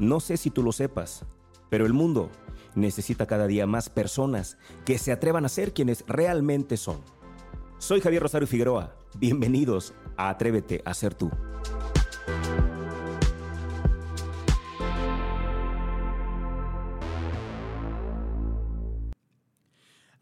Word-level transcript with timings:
No 0.00 0.20
sé 0.20 0.36
si 0.36 0.50
tú 0.50 0.62
lo 0.62 0.70
sepas, 0.70 1.24
pero 1.70 1.84
el 1.84 1.92
mundo 1.92 2.30
necesita 2.76 3.26
cada 3.26 3.48
día 3.48 3.66
más 3.66 3.90
personas 3.90 4.56
que 4.84 4.96
se 4.96 5.10
atrevan 5.10 5.44
a 5.44 5.48
ser 5.48 5.74
quienes 5.74 6.04
realmente 6.06 6.76
son. 6.76 7.00
Soy 7.78 8.00
Javier 8.00 8.22
Rosario 8.22 8.46
Figueroa. 8.46 8.96
Bienvenidos 9.16 9.94
a 10.16 10.28
Atrévete 10.28 10.82
a 10.84 10.94
ser 10.94 11.14
tú. 11.14 11.32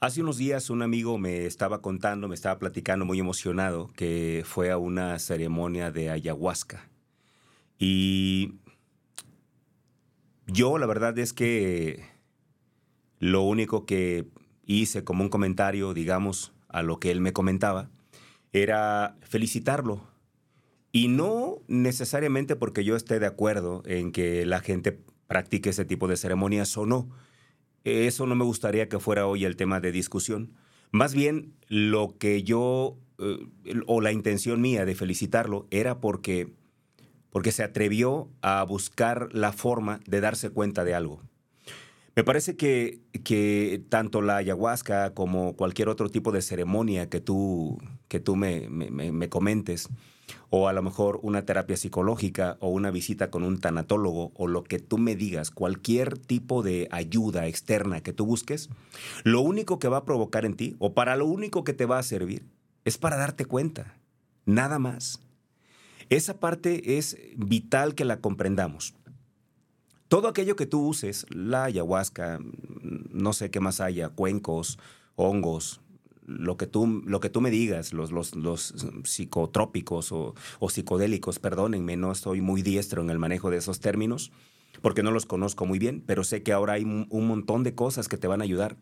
Hace 0.00 0.22
unos 0.22 0.38
días 0.38 0.70
un 0.70 0.80
amigo 0.80 1.18
me 1.18 1.44
estaba 1.44 1.82
contando, 1.82 2.28
me 2.28 2.34
estaba 2.34 2.58
platicando 2.58 3.04
muy 3.04 3.20
emocionado 3.20 3.90
que 3.94 4.42
fue 4.46 4.70
a 4.70 4.78
una 4.78 5.18
ceremonia 5.18 5.90
de 5.90 6.08
ayahuasca. 6.08 6.88
Y 7.78 8.60
yo 10.46 10.78
la 10.78 10.86
verdad 10.86 11.18
es 11.18 11.32
que 11.32 12.04
lo 13.18 13.42
único 13.42 13.86
que 13.86 14.26
hice 14.64 15.04
como 15.04 15.24
un 15.24 15.30
comentario, 15.30 15.94
digamos, 15.94 16.52
a 16.68 16.82
lo 16.82 16.98
que 16.98 17.10
él 17.10 17.20
me 17.20 17.32
comentaba, 17.32 17.90
era 18.52 19.16
felicitarlo. 19.22 20.02
Y 20.92 21.08
no 21.08 21.58
necesariamente 21.68 22.56
porque 22.56 22.84
yo 22.84 22.96
esté 22.96 23.18
de 23.18 23.26
acuerdo 23.26 23.82
en 23.86 24.12
que 24.12 24.46
la 24.46 24.60
gente 24.60 24.98
practique 25.26 25.70
ese 25.70 25.84
tipo 25.84 26.08
de 26.08 26.16
ceremonias 26.16 26.76
o 26.76 26.86
no. 26.86 27.08
Eso 27.84 28.26
no 28.26 28.34
me 28.34 28.44
gustaría 28.44 28.88
que 28.88 28.98
fuera 28.98 29.26
hoy 29.26 29.44
el 29.44 29.56
tema 29.56 29.80
de 29.80 29.92
discusión. 29.92 30.54
Más 30.90 31.14
bien, 31.14 31.54
lo 31.68 32.16
que 32.18 32.42
yo, 32.42 32.98
eh, 33.18 33.38
o 33.86 34.00
la 34.00 34.12
intención 34.12 34.60
mía 34.60 34.84
de 34.84 34.94
felicitarlo, 34.94 35.66
era 35.70 36.00
porque 36.00 36.54
porque 37.36 37.52
se 37.52 37.62
atrevió 37.62 38.30
a 38.40 38.62
buscar 38.62 39.28
la 39.32 39.52
forma 39.52 40.00
de 40.06 40.22
darse 40.22 40.48
cuenta 40.48 40.84
de 40.84 40.94
algo. 40.94 41.20
Me 42.14 42.24
parece 42.24 42.56
que, 42.56 43.00
que 43.24 43.84
tanto 43.90 44.22
la 44.22 44.38
ayahuasca 44.38 45.12
como 45.12 45.54
cualquier 45.54 45.90
otro 45.90 46.08
tipo 46.08 46.32
de 46.32 46.40
ceremonia 46.40 47.10
que 47.10 47.20
tú, 47.20 47.76
que 48.08 48.20
tú 48.20 48.36
me, 48.36 48.70
me, 48.70 49.28
comentes, 49.28 49.90
o 50.48 50.66
a 50.66 50.72
lo 50.72 50.80
mejor 50.80 51.20
una 51.22 51.44
terapia 51.44 51.76
psicológica 51.76 52.56
o 52.60 52.70
una 52.70 52.90
visita 52.90 53.28
con 53.30 53.42
un 53.42 53.60
tanatólogo 53.60 54.32
o 54.34 54.46
lo 54.46 54.64
que 54.64 54.78
tú 54.78 54.96
me 54.96 55.14
digas, 55.14 55.50
cualquier 55.50 56.16
tipo 56.16 56.62
de 56.62 56.88
ayuda 56.90 57.48
externa 57.48 58.00
que 58.00 58.14
tú 58.14 58.24
busques, 58.24 58.70
lo 59.24 59.42
único 59.42 59.78
que 59.78 59.88
va 59.88 59.98
a 59.98 60.04
provocar 60.06 60.46
en 60.46 60.56
ti 60.56 60.74
o 60.78 60.94
para 60.94 61.16
lo 61.16 61.26
único 61.26 61.64
que 61.64 61.74
te 61.74 61.84
va 61.84 61.98
a 61.98 62.02
servir 62.02 62.46
es 62.86 62.96
para 62.96 63.18
darte 63.18 63.44
cuenta, 63.44 63.94
nada 64.46 64.78
más. 64.78 65.20
Esa 66.08 66.38
parte 66.38 66.98
es 66.98 67.18
vital 67.36 67.94
que 67.94 68.04
la 68.04 68.20
comprendamos. 68.20 68.94
Todo 70.08 70.28
aquello 70.28 70.54
que 70.54 70.66
tú 70.66 70.86
uses, 70.86 71.26
la 71.30 71.64
ayahuasca, 71.64 72.38
no 73.10 73.32
sé 73.32 73.50
qué 73.50 73.58
más 73.58 73.80
haya, 73.80 74.08
cuencos, 74.10 74.78
hongos, 75.16 75.80
lo 76.26 76.56
que 76.56 76.68
tú, 76.68 77.02
lo 77.04 77.18
que 77.18 77.28
tú 77.28 77.40
me 77.40 77.50
digas, 77.50 77.92
los, 77.92 78.12
los, 78.12 78.74
psicotrópicos 79.04 80.12
o, 80.12 80.34
psicodélicos, 80.68 81.40
perdónenme, 81.40 81.96
no 81.96 82.12
estoy 82.12 82.40
muy 82.40 82.62
diestro 82.62 83.02
en 83.02 83.10
el 83.10 83.18
manejo 83.18 83.50
de 83.50 83.56
esos 83.56 83.80
términos, 83.80 84.30
porque 84.82 85.02
no 85.02 85.10
los 85.10 85.26
conozco 85.26 85.66
muy 85.66 85.80
bien, 85.80 86.02
pero 86.06 86.22
sé 86.22 86.44
que 86.44 86.52
ahora 86.52 86.74
hay 86.74 86.84
un, 86.84 87.26
montón 87.26 87.64
de 87.64 87.74
cosas 87.74 88.08
que 88.08 88.16
te 88.16 88.28
van 88.28 88.40
a 88.42 88.44
ayudar 88.44 88.76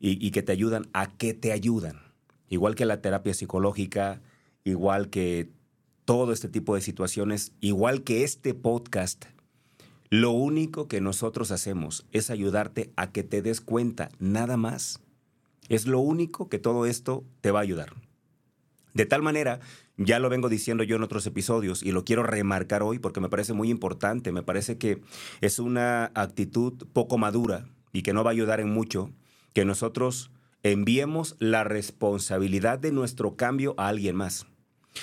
y, 0.00 0.24
y 0.24 0.32
que 0.32 0.42
te 0.42 0.50
ayudan 0.50 0.88
a 0.92 1.16
qué 1.16 1.34
te 1.34 1.52
ayudan. 1.52 2.00
Igual 2.48 2.74
que 2.74 2.84
la 2.84 3.00
terapia 3.00 3.34
psicológica, 3.34 4.22
igual 4.64 5.10
que 5.10 5.50
todo 6.04 6.32
este 6.32 6.48
tipo 6.48 6.74
de 6.74 6.80
situaciones, 6.80 7.52
igual 7.60 8.02
que 8.02 8.24
este 8.24 8.54
podcast. 8.54 9.24
Lo 10.10 10.30
único 10.30 10.86
que 10.86 11.00
nosotros 11.00 11.50
hacemos 11.50 12.06
es 12.12 12.30
ayudarte 12.30 12.92
a 12.96 13.10
que 13.10 13.22
te 13.22 13.42
des 13.42 13.60
cuenta, 13.60 14.10
nada 14.18 14.56
más. 14.56 15.00
Es 15.68 15.86
lo 15.86 16.00
único 16.00 16.48
que 16.48 16.58
todo 16.58 16.86
esto 16.86 17.24
te 17.40 17.50
va 17.50 17.60
a 17.60 17.62
ayudar. 17.62 17.94
De 18.92 19.06
tal 19.06 19.22
manera, 19.22 19.60
ya 19.96 20.18
lo 20.18 20.28
vengo 20.28 20.48
diciendo 20.48 20.84
yo 20.84 20.96
en 20.96 21.02
otros 21.02 21.26
episodios 21.26 21.82
y 21.82 21.90
lo 21.90 22.04
quiero 22.04 22.22
remarcar 22.22 22.82
hoy 22.82 22.98
porque 22.98 23.20
me 23.20 23.28
parece 23.28 23.54
muy 23.54 23.70
importante, 23.70 24.30
me 24.30 24.42
parece 24.42 24.78
que 24.78 25.00
es 25.40 25.58
una 25.58 26.12
actitud 26.14 26.86
poco 26.92 27.18
madura 27.18 27.66
y 27.92 28.02
que 28.02 28.12
no 28.12 28.22
va 28.22 28.30
a 28.30 28.32
ayudar 28.32 28.60
en 28.60 28.70
mucho 28.70 29.10
que 29.52 29.64
nosotros 29.64 30.30
enviemos 30.62 31.36
la 31.38 31.64
responsabilidad 31.64 32.78
de 32.78 32.92
nuestro 32.92 33.36
cambio 33.36 33.74
a 33.78 33.88
alguien 33.88 34.16
más. 34.16 34.46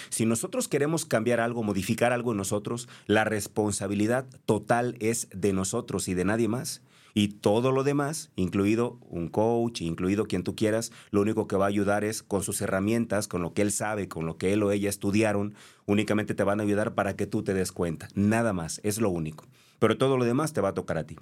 Si 0.10 0.26
nosotros 0.26 0.68
queremos 0.68 1.06
cambiar 1.06 1.40
algo, 1.40 1.64
modificar 1.64 2.14
algo 2.14 2.32
en 2.32 2.38
nosotros, 2.38 2.88
la 3.08 3.24
responsabilidad 3.24 4.26
total 4.46 4.96
es 5.00 5.28
de 5.34 5.54
nosotros 5.54 6.08
y 6.08 6.14
de 6.14 6.26
nadie 6.26 6.48
más. 6.48 6.82
Y 7.14 7.28
todo 7.28 7.72
lo 7.72 7.84
demás, 7.84 8.32
incluido 8.36 8.98
un 9.10 9.28
coach, 9.28 9.82
incluido 9.82 10.28
quien 10.28 10.44
tú 10.44 10.56
quieras, 10.56 10.92
lo 11.10 11.22
único 11.22 11.48
que 11.48 11.58
va 11.58 11.66
a 11.66 11.70
ayudar 11.70 12.06
es 12.06 12.24
con 12.24 12.42
sus 12.42 12.62
herramientas, 12.62 13.28
con 13.28 13.42
lo 13.42 13.54
que 13.54 13.62
él 13.62 13.72
sabe, 13.72 14.08
con 14.08 14.26
lo 14.26 14.38
que 14.38 14.54
él 14.54 14.64
o 14.64 14.72
ella 14.72 14.90
estudiaron, 14.90 15.56
únicamente 15.86 16.36
te 16.36 16.44
van 16.44 16.62
a 16.62 16.64
ayudar 16.64 16.96
para 16.96 17.16
que 17.16 17.28
tú 17.28 17.44
te 17.44 17.54
des 17.54 17.74
cuenta. 17.74 18.08
Nada 18.16 18.54
más, 18.54 18.80
es 18.84 19.02
lo 19.02 19.10
único. 19.10 19.46
Pero 19.80 19.98
todo 19.98 20.18
lo 20.18 20.24
demás 20.24 20.54
te 20.54 20.62
va 20.62 20.70
a 20.70 20.74
tocar 20.74 20.98
a 20.98 21.06
ti. 21.06 21.18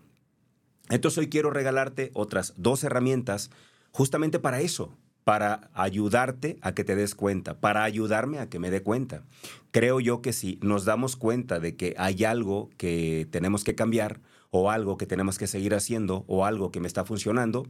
Entonces 0.90 1.18
hoy 1.18 1.30
quiero 1.30 1.50
regalarte 1.50 2.12
otras 2.14 2.54
dos 2.58 2.84
herramientas 2.84 3.50
justamente 3.92 4.40
para 4.40 4.62
eso, 4.62 4.96
para 5.24 5.70
ayudarte 5.74 6.58
a 6.62 6.74
que 6.74 6.84
te 6.84 6.96
des 6.96 7.16
cuenta, 7.16 7.60
para 7.60 7.84
ayudarme 7.84 8.40
a 8.40 8.50
que 8.50 8.60
me 8.60 8.72
dé 8.72 8.82
cuenta. 8.82 9.24
Creo 9.72 10.00
yo 10.00 10.22
que 10.22 10.34
si 10.34 10.60
nos 10.62 10.86
damos 10.86 11.16
cuenta 11.16 11.60
de 11.60 11.76
que 11.76 11.94
hay 11.98 12.24
algo 12.24 12.70
que 12.78 13.28
tenemos 13.32 13.64
que 13.64 13.76
cambiar 13.76 14.22
o 14.52 14.72
algo 14.72 14.98
que 14.98 15.06
tenemos 15.06 15.38
que 15.38 15.48
seguir 15.48 15.76
haciendo 15.76 16.24
o 16.28 16.46
algo 16.46 16.72
que 16.72 16.80
me 16.80 16.88
está 16.88 17.06
funcionando, 17.06 17.68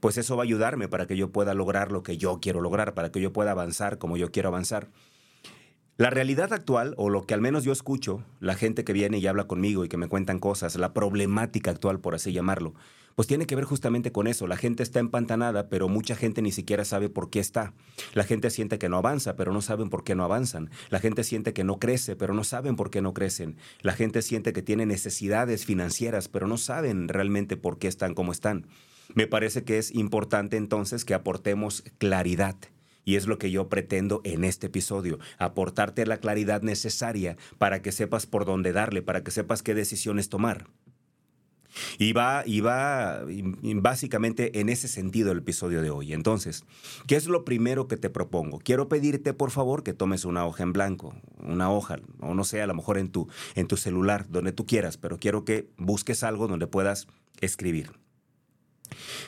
pues 0.00 0.16
eso 0.18 0.36
va 0.36 0.42
a 0.42 0.44
ayudarme 0.44 0.88
para 0.88 1.06
que 1.06 1.16
yo 1.16 1.30
pueda 1.30 1.54
lograr 1.54 1.92
lo 1.92 2.02
que 2.02 2.16
yo 2.16 2.40
quiero 2.40 2.60
lograr, 2.60 2.94
para 2.94 3.12
que 3.12 3.20
yo 3.20 3.32
pueda 3.32 3.50
avanzar 3.50 3.98
como 3.98 4.16
yo 4.16 4.30
quiero 4.30 4.48
avanzar. 4.48 4.88
La 5.98 6.08
realidad 6.08 6.52
actual, 6.52 6.94
o 6.96 7.10
lo 7.10 7.26
que 7.26 7.34
al 7.34 7.42
menos 7.42 7.64
yo 7.64 7.72
escucho, 7.72 8.24
la 8.40 8.54
gente 8.54 8.82
que 8.82 8.94
viene 8.94 9.18
y 9.18 9.26
habla 9.26 9.44
conmigo 9.44 9.84
y 9.84 9.88
que 9.88 9.98
me 9.98 10.08
cuentan 10.08 10.38
cosas, 10.38 10.76
la 10.76 10.94
problemática 10.94 11.70
actual, 11.70 12.00
por 12.00 12.14
así 12.14 12.32
llamarlo, 12.32 12.74
pues 13.14 13.28
tiene 13.28 13.46
que 13.46 13.56
ver 13.56 13.64
justamente 13.64 14.12
con 14.12 14.26
eso. 14.26 14.46
La 14.46 14.56
gente 14.56 14.82
está 14.82 15.00
empantanada, 15.00 15.68
pero 15.68 15.88
mucha 15.88 16.16
gente 16.16 16.42
ni 16.42 16.52
siquiera 16.52 16.84
sabe 16.84 17.08
por 17.08 17.30
qué 17.30 17.40
está. 17.40 17.74
La 18.14 18.24
gente 18.24 18.50
siente 18.50 18.78
que 18.78 18.88
no 18.88 18.96
avanza, 18.96 19.36
pero 19.36 19.52
no 19.52 19.62
saben 19.62 19.90
por 19.90 20.04
qué 20.04 20.14
no 20.14 20.24
avanzan. 20.24 20.70
La 20.90 21.00
gente 21.00 21.24
siente 21.24 21.52
que 21.52 21.64
no 21.64 21.78
crece, 21.78 22.16
pero 22.16 22.34
no 22.34 22.44
saben 22.44 22.76
por 22.76 22.90
qué 22.90 23.02
no 23.02 23.14
crecen. 23.14 23.56
La 23.80 23.92
gente 23.92 24.22
siente 24.22 24.52
que 24.52 24.62
tiene 24.62 24.86
necesidades 24.86 25.64
financieras, 25.64 26.28
pero 26.28 26.46
no 26.46 26.58
saben 26.58 27.08
realmente 27.08 27.56
por 27.56 27.78
qué 27.78 27.88
están 27.88 28.14
como 28.14 28.32
están. 28.32 28.66
Me 29.14 29.26
parece 29.26 29.64
que 29.64 29.78
es 29.78 29.94
importante 29.94 30.56
entonces 30.56 31.04
que 31.04 31.14
aportemos 31.14 31.84
claridad. 31.98 32.56
Y 33.04 33.16
es 33.16 33.26
lo 33.26 33.36
que 33.36 33.50
yo 33.50 33.68
pretendo 33.68 34.20
en 34.24 34.44
este 34.44 34.68
episodio, 34.68 35.18
aportarte 35.38 36.06
la 36.06 36.18
claridad 36.18 36.62
necesaria 36.62 37.36
para 37.58 37.82
que 37.82 37.90
sepas 37.90 38.26
por 38.26 38.44
dónde 38.44 38.72
darle, 38.72 39.02
para 39.02 39.24
que 39.24 39.32
sepas 39.32 39.62
qué 39.62 39.74
decisiones 39.74 40.28
tomar. 40.28 40.68
Y 41.98 42.12
va, 42.12 42.42
y 42.46 42.60
va 42.60 43.22
básicamente 43.76 44.60
en 44.60 44.68
ese 44.68 44.88
sentido 44.88 45.32
el 45.32 45.38
episodio 45.38 45.82
de 45.82 45.90
hoy. 45.90 46.12
Entonces, 46.12 46.64
¿qué 47.06 47.16
es 47.16 47.26
lo 47.26 47.44
primero 47.44 47.88
que 47.88 47.96
te 47.96 48.10
propongo? 48.10 48.58
Quiero 48.58 48.88
pedirte, 48.88 49.32
por 49.34 49.50
favor, 49.50 49.82
que 49.82 49.94
tomes 49.94 50.24
una 50.24 50.46
hoja 50.46 50.62
en 50.62 50.72
blanco, 50.72 51.14
una 51.38 51.70
hoja, 51.70 52.00
o 52.20 52.34
no 52.34 52.44
sé, 52.44 52.62
a 52.62 52.66
lo 52.66 52.74
mejor 52.74 52.98
en 52.98 53.10
tu, 53.10 53.28
en 53.54 53.66
tu 53.66 53.76
celular, 53.76 54.26
donde 54.28 54.52
tú 54.52 54.66
quieras, 54.66 54.96
pero 54.96 55.18
quiero 55.18 55.44
que 55.44 55.70
busques 55.76 56.22
algo 56.22 56.48
donde 56.48 56.66
puedas 56.66 57.06
escribir. 57.40 57.92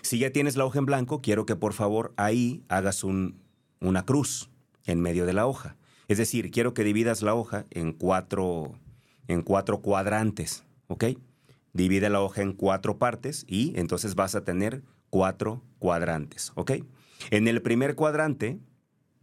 Si 0.03 0.19
ya 0.19 0.31
tienes 0.31 0.57
la 0.57 0.65
hoja 0.65 0.79
en 0.79 0.87
blanco, 0.87 1.21
quiero 1.23 1.47
que 1.47 1.57
por 1.57 1.73
favor 1.73 2.13
ahí 2.17 2.63
hagas 2.69 3.05
un, 3.05 3.41
una 3.81 4.05
cruz 4.05 4.51
en 4.85 5.01
medio 5.01 5.27
de 5.27 5.33
la 5.33 5.47
hoja. 5.47 5.77
Es 6.09 6.19
decir, 6.19 6.51
quiero 6.51 6.75
que 6.75 6.85
dividas 6.85 7.23
la 7.23 7.35
hoja 7.35 7.65
en 7.71 7.93
cuatro, 7.93 8.79
en 9.29 9.43
cuatro 9.43 9.81
cuadrantes, 9.81 10.65
¿ok? 10.89 11.05
Divide 11.75 12.09
la 12.09 12.23
hoja 12.23 12.41
en 12.41 12.55
cuatro 12.55 12.99
partes 12.99 13.45
y 13.47 13.79
entonces 13.79 14.15
vas 14.15 14.35
a 14.35 14.45
tener 14.45 14.83
cuatro 15.11 15.63
cuadrantes, 15.79 16.53
¿ok? 16.55 16.73
En 17.31 17.47
el 17.49 17.61
primer 17.61 17.95
cuadrante 17.95 18.59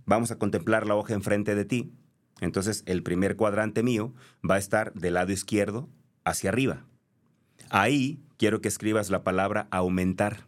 vamos 0.05 0.29
a 0.31 0.37
contemplar 0.37 0.85
la 0.85 0.95
hoja 0.95 1.15
enfrente 1.15 1.55
de 1.55 1.65
ti. 1.65 1.93
Entonces 2.39 2.83
el 2.85 3.03
primer 3.03 3.35
cuadrante 3.35 3.83
mío 3.83 4.13
va 4.47 4.55
a 4.55 4.59
estar 4.59 4.93
del 4.93 5.15
lado 5.15 5.31
izquierdo 5.31 5.89
hacia 6.23 6.49
arriba. 6.49 6.85
Ahí 7.69 8.19
quiero 8.37 8.61
que 8.61 8.67
escribas 8.67 9.09
la 9.09 9.23
palabra 9.23 9.67
aumentar. 9.71 10.45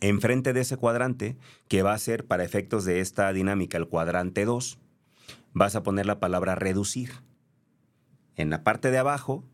Enfrente 0.00 0.52
de 0.52 0.62
ese 0.62 0.76
cuadrante, 0.76 1.36
que 1.68 1.82
va 1.82 1.92
a 1.92 1.98
ser 1.98 2.26
para 2.26 2.44
efectos 2.44 2.84
de 2.84 3.00
esta 3.00 3.32
dinámica 3.32 3.78
el 3.78 3.86
cuadrante 3.86 4.44
2, 4.44 4.78
vas 5.52 5.76
a 5.76 5.82
poner 5.82 6.06
la 6.06 6.20
palabra 6.20 6.54
reducir. 6.54 7.10
En 8.34 8.50
la 8.50 8.64
parte 8.64 8.90
de 8.90 8.98
abajo 8.98 9.44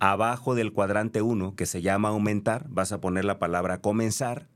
Abajo 0.00 0.54
del 0.54 0.72
cuadrante 0.72 1.22
1, 1.22 1.56
que 1.56 1.66
se 1.66 1.82
llama 1.82 2.10
aumentar, 2.10 2.66
vas 2.68 2.92
a 2.92 3.00
poner 3.00 3.24
la 3.24 3.40
palabra 3.40 3.80
comenzar. 3.80 4.48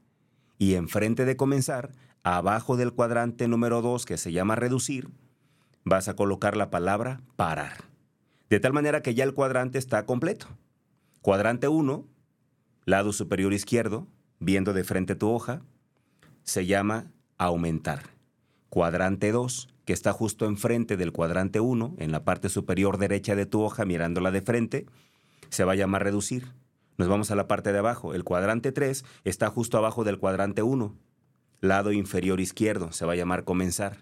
Y 0.57 0.75
enfrente 0.75 1.25
de 1.25 1.37
comenzar, 1.37 1.91
abajo 2.23 2.77
del 2.77 2.93
cuadrante 2.93 3.49
número 3.49 3.83
2, 3.83 4.07
que 4.07 4.19
se 4.19 4.31
llama 4.31 4.55
reducir, 4.55 5.09
vas 5.85 6.07
a 6.07 6.15
colocar 6.15 6.57
la 6.57 6.71
palabra 6.71 7.23
parar. 7.35 7.85
De 8.51 8.61
tal 8.61 8.73
manera 8.73 9.03
que 9.03 9.15
ya 9.15 9.25
el 9.25 9.35
cuadrante 9.35 9.79
está 9.79 10.07
completo. 10.07 10.47
Cuadrante 11.23 11.67
1, 11.67 12.07
lado 12.85 13.13
superior 13.13 13.53
izquierdo, 13.53 14.07
viendo 14.39 14.73
de 14.73 14.85
frente 14.85 15.17
tu 15.17 15.29
hoja, 15.29 15.63
se 16.45 16.67
llama 16.67 17.11
aumentar. 17.37 18.11
Cuadrante 18.69 19.33
2, 19.33 19.69
que 19.85 19.93
está 19.93 20.13
justo 20.13 20.47
enfrente 20.47 20.97
del 20.97 21.11
cuadrante 21.11 21.59
1, 21.59 21.97
en 21.99 22.13
la 22.13 22.25
parte 22.25 22.49
superior 22.49 22.99
derecha 22.99 23.35
de 23.35 23.47
tu 23.47 23.61
hoja, 23.63 23.85
mirándola 23.85 24.31
de 24.31 24.43
frente, 24.43 24.87
se 25.49 25.65
va 25.65 25.73
a 25.73 25.77
llamar 25.77 26.05
reducir. 26.05 26.49
Nos 26.99 27.09
vamos 27.09 27.31
a 27.31 27.37
la 27.37 27.49
parte 27.49 27.73
de 27.73 27.79
abajo. 27.79 28.15
El 28.15 28.25
cuadrante 28.25 28.73
3 28.73 29.05
está 29.25 29.49
justo 29.49 29.79
abajo 29.79 30.05
del 30.05 30.19
cuadrante 30.19 30.63
1. 30.63 30.95
Lado 31.61 31.93
inferior 31.93 32.41
izquierdo 32.41 32.93
se 32.93 33.07
va 33.07 33.13
a 33.13 33.17
llamar 33.17 33.45
comenzar. 33.45 33.99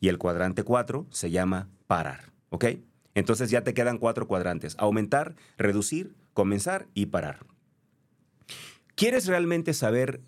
Y 0.00 0.08
el 0.08 0.18
cuadrante 0.18 0.62
4 0.62 1.06
se 1.10 1.30
llama 1.30 1.68
parar. 1.86 2.32
¿Ok? 2.48 2.66
Entonces 3.14 3.50
ya 3.50 3.62
te 3.62 3.74
quedan 3.74 3.98
cuatro 3.98 4.26
cuadrantes. 4.26 4.76
Aumentar, 4.78 5.34
reducir, 5.58 6.14
comenzar 6.32 6.86
y 6.94 7.06
parar. 7.06 7.46
¿Quieres 8.94 9.26
realmente 9.26 9.74
saber 9.74 10.20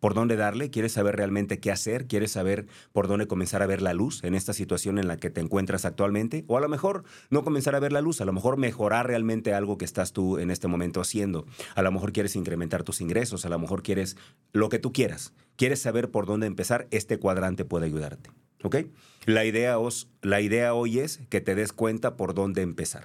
por 0.00 0.14
dónde 0.14 0.36
darle, 0.36 0.70
quieres 0.70 0.92
saber 0.92 1.16
realmente 1.16 1.58
qué 1.58 1.70
hacer, 1.70 2.06
quieres 2.06 2.32
saber 2.32 2.66
por 2.92 3.08
dónde 3.08 3.26
comenzar 3.26 3.62
a 3.62 3.66
ver 3.66 3.82
la 3.82 3.94
luz 3.94 4.22
en 4.24 4.34
esta 4.34 4.52
situación 4.52 4.98
en 4.98 5.08
la 5.08 5.16
que 5.16 5.30
te 5.30 5.40
encuentras 5.40 5.84
actualmente, 5.84 6.44
o 6.46 6.56
a 6.56 6.60
lo 6.60 6.68
mejor 6.68 7.04
no 7.30 7.44
comenzar 7.44 7.74
a 7.74 7.80
ver 7.80 7.92
la 7.92 8.00
luz, 8.00 8.20
a 8.20 8.24
lo 8.24 8.32
mejor 8.32 8.56
mejorar 8.56 9.06
realmente 9.06 9.54
algo 9.54 9.78
que 9.78 9.84
estás 9.84 10.12
tú 10.12 10.38
en 10.38 10.50
este 10.50 10.68
momento 10.68 11.00
haciendo, 11.00 11.46
a 11.74 11.82
lo 11.82 11.92
mejor 11.92 12.12
quieres 12.12 12.36
incrementar 12.36 12.82
tus 12.82 13.00
ingresos, 13.00 13.44
a 13.44 13.48
lo 13.48 13.58
mejor 13.58 13.82
quieres 13.82 14.16
lo 14.52 14.68
que 14.68 14.78
tú 14.78 14.92
quieras, 14.92 15.32
quieres 15.56 15.80
saber 15.80 16.10
por 16.10 16.26
dónde 16.26 16.46
empezar, 16.46 16.86
este 16.90 17.18
cuadrante 17.18 17.64
puede 17.64 17.86
ayudarte. 17.86 18.30
¿Ok? 18.64 18.76
La 19.24 19.44
idea, 19.44 19.78
os, 19.78 20.08
la 20.20 20.40
idea 20.40 20.74
hoy 20.74 20.98
es 20.98 21.20
que 21.28 21.40
te 21.40 21.54
des 21.54 21.72
cuenta 21.72 22.16
por 22.16 22.34
dónde 22.34 22.62
empezar. 22.62 23.04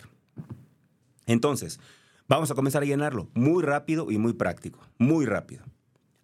Entonces, 1.27 1.79
vamos 2.27 2.49
a 2.49 2.55
comenzar 2.55 2.81
a 2.81 2.85
llenarlo 2.85 3.29
muy 3.33 3.63
rápido 3.63 4.09
y 4.09 4.17
muy 4.17 4.33
práctico, 4.33 4.79
muy 4.97 5.25
rápido. 5.25 5.63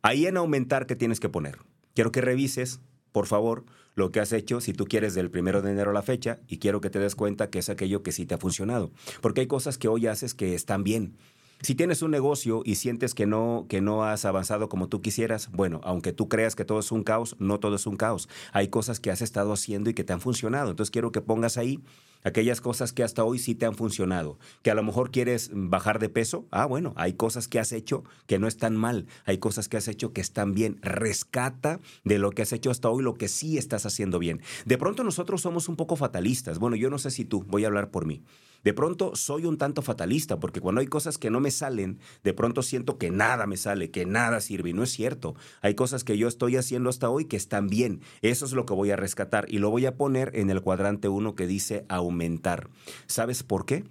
Ahí 0.01 0.27
en 0.27 0.37
aumentar, 0.37 0.85
¿qué 0.85 0.95
tienes 0.95 1.19
que 1.19 1.27
poner? 1.27 1.59
Quiero 1.93 2.11
que 2.11 2.21
revises, 2.21 2.79
por 3.11 3.27
favor, 3.27 3.65
lo 3.95 4.11
que 4.11 4.21
has 4.21 4.31
hecho 4.31 4.61
si 4.61 4.71
tú 4.71 4.85
quieres 4.85 5.13
del 5.13 5.29
primero 5.29 5.61
de 5.61 5.71
enero 5.71 5.91
a 5.91 5.93
la 5.93 6.01
fecha 6.01 6.39
y 6.47 6.59
quiero 6.59 6.79
que 6.79 6.89
te 6.89 6.99
des 6.99 7.15
cuenta 7.15 7.49
que 7.49 7.59
es 7.59 7.69
aquello 7.69 8.01
que 8.01 8.13
sí 8.13 8.25
te 8.25 8.35
ha 8.35 8.37
funcionado. 8.37 8.91
Porque 9.19 9.41
hay 9.41 9.47
cosas 9.47 9.77
que 9.77 9.89
hoy 9.89 10.07
haces 10.07 10.33
que 10.33 10.55
están 10.55 10.85
bien. 10.85 11.17
Si 11.61 11.75
tienes 11.75 12.01
un 12.01 12.11
negocio 12.11 12.61
y 12.63 12.75
sientes 12.75 13.13
que 13.13 13.25
no, 13.25 13.65
que 13.67 13.81
no 13.81 14.05
has 14.05 14.23
avanzado 14.23 14.69
como 14.69 14.87
tú 14.87 15.01
quisieras, 15.01 15.51
bueno, 15.51 15.81
aunque 15.83 16.13
tú 16.13 16.29
creas 16.29 16.55
que 16.55 16.63
todo 16.63 16.79
es 16.79 16.93
un 16.93 17.03
caos, 17.03 17.35
no 17.39 17.59
todo 17.59 17.75
es 17.75 17.85
un 17.85 17.97
caos. 17.97 18.29
Hay 18.53 18.69
cosas 18.69 19.01
que 19.01 19.11
has 19.11 19.21
estado 19.21 19.51
haciendo 19.51 19.89
y 19.89 19.93
que 19.93 20.05
te 20.05 20.13
han 20.13 20.21
funcionado. 20.21 20.69
Entonces 20.69 20.91
quiero 20.91 21.11
que 21.11 21.19
pongas 21.19 21.57
ahí 21.57 21.81
aquellas 22.23 22.61
cosas 22.61 22.93
que 22.93 23.03
hasta 23.03 23.23
hoy 23.23 23.39
sí 23.39 23.55
te 23.55 23.65
han 23.65 23.75
funcionado, 23.75 24.37
que 24.61 24.71
a 24.71 24.75
lo 24.75 24.83
mejor 24.83 25.11
quieres 25.11 25.51
bajar 25.53 25.99
de 25.99 26.09
peso, 26.09 26.45
ah, 26.51 26.65
bueno, 26.65 26.93
hay 26.95 27.13
cosas 27.13 27.47
que 27.47 27.59
has 27.59 27.71
hecho 27.71 28.03
que 28.27 28.39
no 28.39 28.47
están 28.47 28.75
mal, 28.75 29.07
hay 29.25 29.37
cosas 29.37 29.69
que 29.69 29.77
has 29.77 29.87
hecho 29.87 30.13
que 30.13 30.21
están 30.21 30.53
bien, 30.53 30.79
rescata 30.81 31.79
de 32.03 32.19
lo 32.19 32.31
que 32.31 32.41
has 32.41 32.53
hecho 32.53 32.71
hasta 32.71 32.89
hoy 32.89 33.03
lo 33.03 33.15
que 33.15 33.27
sí 33.27 33.57
estás 33.57 33.85
haciendo 33.85 34.19
bien. 34.19 34.41
De 34.65 34.77
pronto 34.77 35.03
nosotros 35.03 35.41
somos 35.41 35.69
un 35.69 35.75
poco 35.75 35.95
fatalistas, 35.95 36.59
bueno, 36.59 36.75
yo 36.75 36.89
no 36.89 36.97
sé 36.97 37.11
si 37.11 37.25
tú, 37.25 37.43
voy 37.47 37.63
a 37.63 37.67
hablar 37.67 37.91
por 37.91 38.05
mí. 38.05 38.23
De 38.63 38.73
pronto 38.73 39.15
soy 39.15 39.45
un 39.45 39.57
tanto 39.57 39.81
fatalista 39.81 40.39
porque 40.39 40.61
cuando 40.61 40.81
hay 40.81 40.87
cosas 40.87 41.17
que 41.17 41.29
no 41.29 41.39
me 41.39 41.51
salen, 41.51 41.99
de 42.23 42.33
pronto 42.33 42.61
siento 42.61 42.97
que 42.97 43.11
nada 43.11 43.47
me 43.47 43.57
sale, 43.57 43.91
que 43.91 44.05
nada 44.05 44.41
sirve. 44.41 44.71
Y 44.71 44.73
no 44.73 44.83
es 44.83 44.91
cierto. 44.91 45.35
Hay 45.61 45.75
cosas 45.75 46.03
que 46.03 46.17
yo 46.17 46.27
estoy 46.27 46.57
haciendo 46.57 46.89
hasta 46.89 47.09
hoy 47.09 47.25
que 47.25 47.37
están 47.37 47.67
bien. 47.67 48.01
Eso 48.21 48.45
es 48.45 48.53
lo 48.53 48.65
que 48.65 48.73
voy 48.73 48.91
a 48.91 48.95
rescatar 48.95 49.45
y 49.49 49.59
lo 49.59 49.69
voy 49.69 49.85
a 49.85 49.95
poner 49.95 50.31
en 50.35 50.49
el 50.49 50.61
cuadrante 50.61 51.07
1 51.07 51.35
que 51.35 51.47
dice 51.47 51.85
aumentar. 51.89 52.69
¿Sabes 53.07 53.43
por 53.43 53.65
qué? 53.65 53.85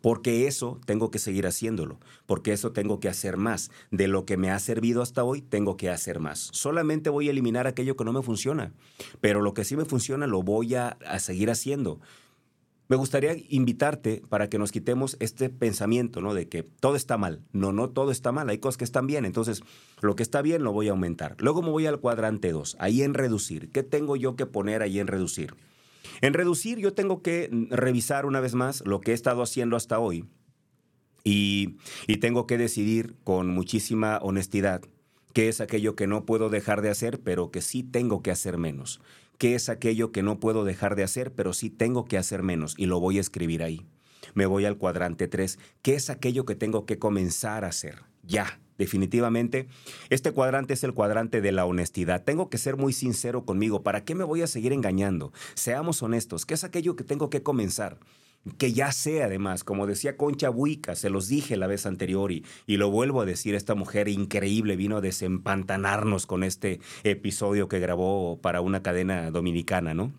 Porque 0.00 0.46
eso 0.46 0.80
tengo 0.86 1.10
que 1.10 1.18
seguir 1.18 1.46
haciéndolo, 1.46 1.98
porque 2.26 2.52
eso 2.52 2.72
tengo 2.72 3.00
que 3.00 3.08
hacer 3.08 3.36
más. 3.36 3.70
De 3.90 4.06
lo 4.06 4.24
que 4.24 4.36
me 4.36 4.50
ha 4.50 4.58
servido 4.60 5.02
hasta 5.02 5.24
hoy, 5.24 5.42
tengo 5.42 5.76
que 5.76 5.90
hacer 5.90 6.20
más. 6.20 6.50
Solamente 6.52 7.10
voy 7.10 7.26
a 7.26 7.32
eliminar 7.32 7.66
aquello 7.66 7.96
que 7.96 8.04
no 8.04 8.12
me 8.12 8.22
funciona, 8.22 8.72
pero 9.20 9.40
lo 9.42 9.54
que 9.54 9.64
sí 9.64 9.76
me 9.76 9.84
funciona 9.84 10.28
lo 10.28 10.42
voy 10.42 10.76
a, 10.76 10.96
a 11.04 11.18
seguir 11.18 11.50
haciendo 11.50 12.00
me 12.88 12.96
gustaría 12.96 13.36
invitarte 13.50 14.22
para 14.28 14.48
que 14.48 14.58
nos 14.58 14.72
quitemos 14.72 15.18
este 15.20 15.50
pensamiento, 15.50 16.22
¿no? 16.22 16.32
De 16.32 16.48
que 16.48 16.62
todo 16.62 16.96
está 16.96 17.18
mal. 17.18 17.42
No, 17.52 17.70
no 17.70 17.90
todo 17.90 18.10
está 18.10 18.32
mal, 18.32 18.48
hay 18.48 18.58
cosas 18.58 18.78
que 18.78 18.84
están 18.84 19.06
bien. 19.06 19.26
Entonces, 19.26 19.62
lo 20.00 20.16
que 20.16 20.22
está 20.22 20.40
bien 20.40 20.64
lo 20.64 20.72
voy 20.72 20.88
a 20.88 20.92
aumentar. 20.92 21.36
Luego 21.38 21.60
me 21.60 21.70
voy 21.70 21.86
al 21.86 22.00
cuadrante 22.00 22.50
2, 22.50 22.76
ahí 22.80 23.02
en 23.02 23.12
reducir. 23.12 23.70
¿Qué 23.70 23.82
tengo 23.82 24.16
yo 24.16 24.36
que 24.36 24.46
poner 24.46 24.80
ahí 24.80 24.98
en 25.00 25.06
reducir? 25.06 25.54
En 26.22 26.32
reducir 26.32 26.78
yo 26.78 26.94
tengo 26.94 27.22
que 27.22 27.50
revisar 27.70 28.24
una 28.24 28.40
vez 28.40 28.54
más 28.54 28.82
lo 28.86 29.00
que 29.00 29.10
he 29.10 29.14
estado 29.14 29.42
haciendo 29.42 29.76
hasta 29.76 29.98
hoy 29.98 30.24
y, 31.22 31.76
y 32.06 32.16
tengo 32.16 32.46
que 32.46 32.56
decidir 32.56 33.16
con 33.22 33.48
muchísima 33.50 34.18
honestidad 34.22 34.80
qué 35.34 35.48
es 35.48 35.60
aquello 35.60 35.94
que 35.94 36.06
no 36.06 36.24
puedo 36.24 36.48
dejar 36.48 36.80
de 36.80 36.88
hacer, 36.88 37.20
pero 37.20 37.50
que 37.50 37.60
sí 37.60 37.82
tengo 37.82 38.22
que 38.22 38.30
hacer 38.30 38.56
menos 38.56 39.00
qué 39.38 39.54
es 39.54 39.68
aquello 39.68 40.12
que 40.12 40.22
no 40.22 40.40
puedo 40.40 40.64
dejar 40.64 40.96
de 40.96 41.04
hacer, 41.04 41.32
pero 41.32 41.52
sí 41.52 41.70
tengo 41.70 42.04
que 42.04 42.18
hacer 42.18 42.42
menos 42.42 42.74
y 42.76 42.86
lo 42.86 43.00
voy 43.00 43.18
a 43.18 43.20
escribir 43.20 43.62
ahí. 43.62 43.86
Me 44.34 44.46
voy 44.46 44.64
al 44.66 44.76
cuadrante 44.76 45.28
3, 45.28 45.58
qué 45.80 45.94
es 45.94 46.10
aquello 46.10 46.44
que 46.44 46.54
tengo 46.54 46.84
que 46.84 46.98
comenzar 46.98 47.64
a 47.64 47.68
hacer. 47.68 48.02
Ya, 48.22 48.60
definitivamente, 48.76 49.68
este 50.10 50.32
cuadrante 50.32 50.74
es 50.74 50.84
el 50.84 50.92
cuadrante 50.92 51.40
de 51.40 51.52
la 51.52 51.64
honestidad. 51.64 52.24
Tengo 52.24 52.50
que 52.50 52.58
ser 52.58 52.76
muy 52.76 52.92
sincero 52.92 53.44
conmigo. 53.44 53.82
¿Para 53.82 54.04
qué 54.04 54.14
me 54.14 54.24
voy 54.24 54.42
a 54.42 54.46
seguir 54.46 54.72
engañando? 54.72 55.32
Seamos 55.54 56.02
honestos. 56.02 56.44
¿Qué 56.44 56.54
es 56.54 56.64
aquello 56.64 56.94
que 56.94 57.04
tengo 57.04 57.30
que 57.30 57.42
comenzar? 57.42 57.98
Que 58.56 58.72
ya 58.72 58.92
sé 58.92 59.22
además, 59.22 59.64
como 59.64 59.86
decía 59.86 60.16
Concha 60.16 60.48
Buica, 60.48 60.94
se 60.94 61.10
los 61.10 61.28
dije 61.28 61.56
la 61.56 61.66
vez 61.66 61.86
anterior 61.86 62.32
y, 62.32 62.44
y, 62.66 62.76
lo 62.76 62.90
vuelvo 62.90 63.20
a 63.20 63.26
decir, 63.26 63.54
esta 63.54 63.74
mujer 63.74 64.08
increíble 64.08 64.76
vino 64.76 64.96
a 64.96 65.00
desempantanarnos 65.00 66.26
con 66.26 66.44
este 66.44 66.80
episodio 67.02 67.68
que 67.68 67.78
grabó 67.78 68.40
para 68.40 68.60
una 68.60 68.82
cadena 68.82 69.30
dominicana, 69.30 69.92
¿no? 69.92 70.12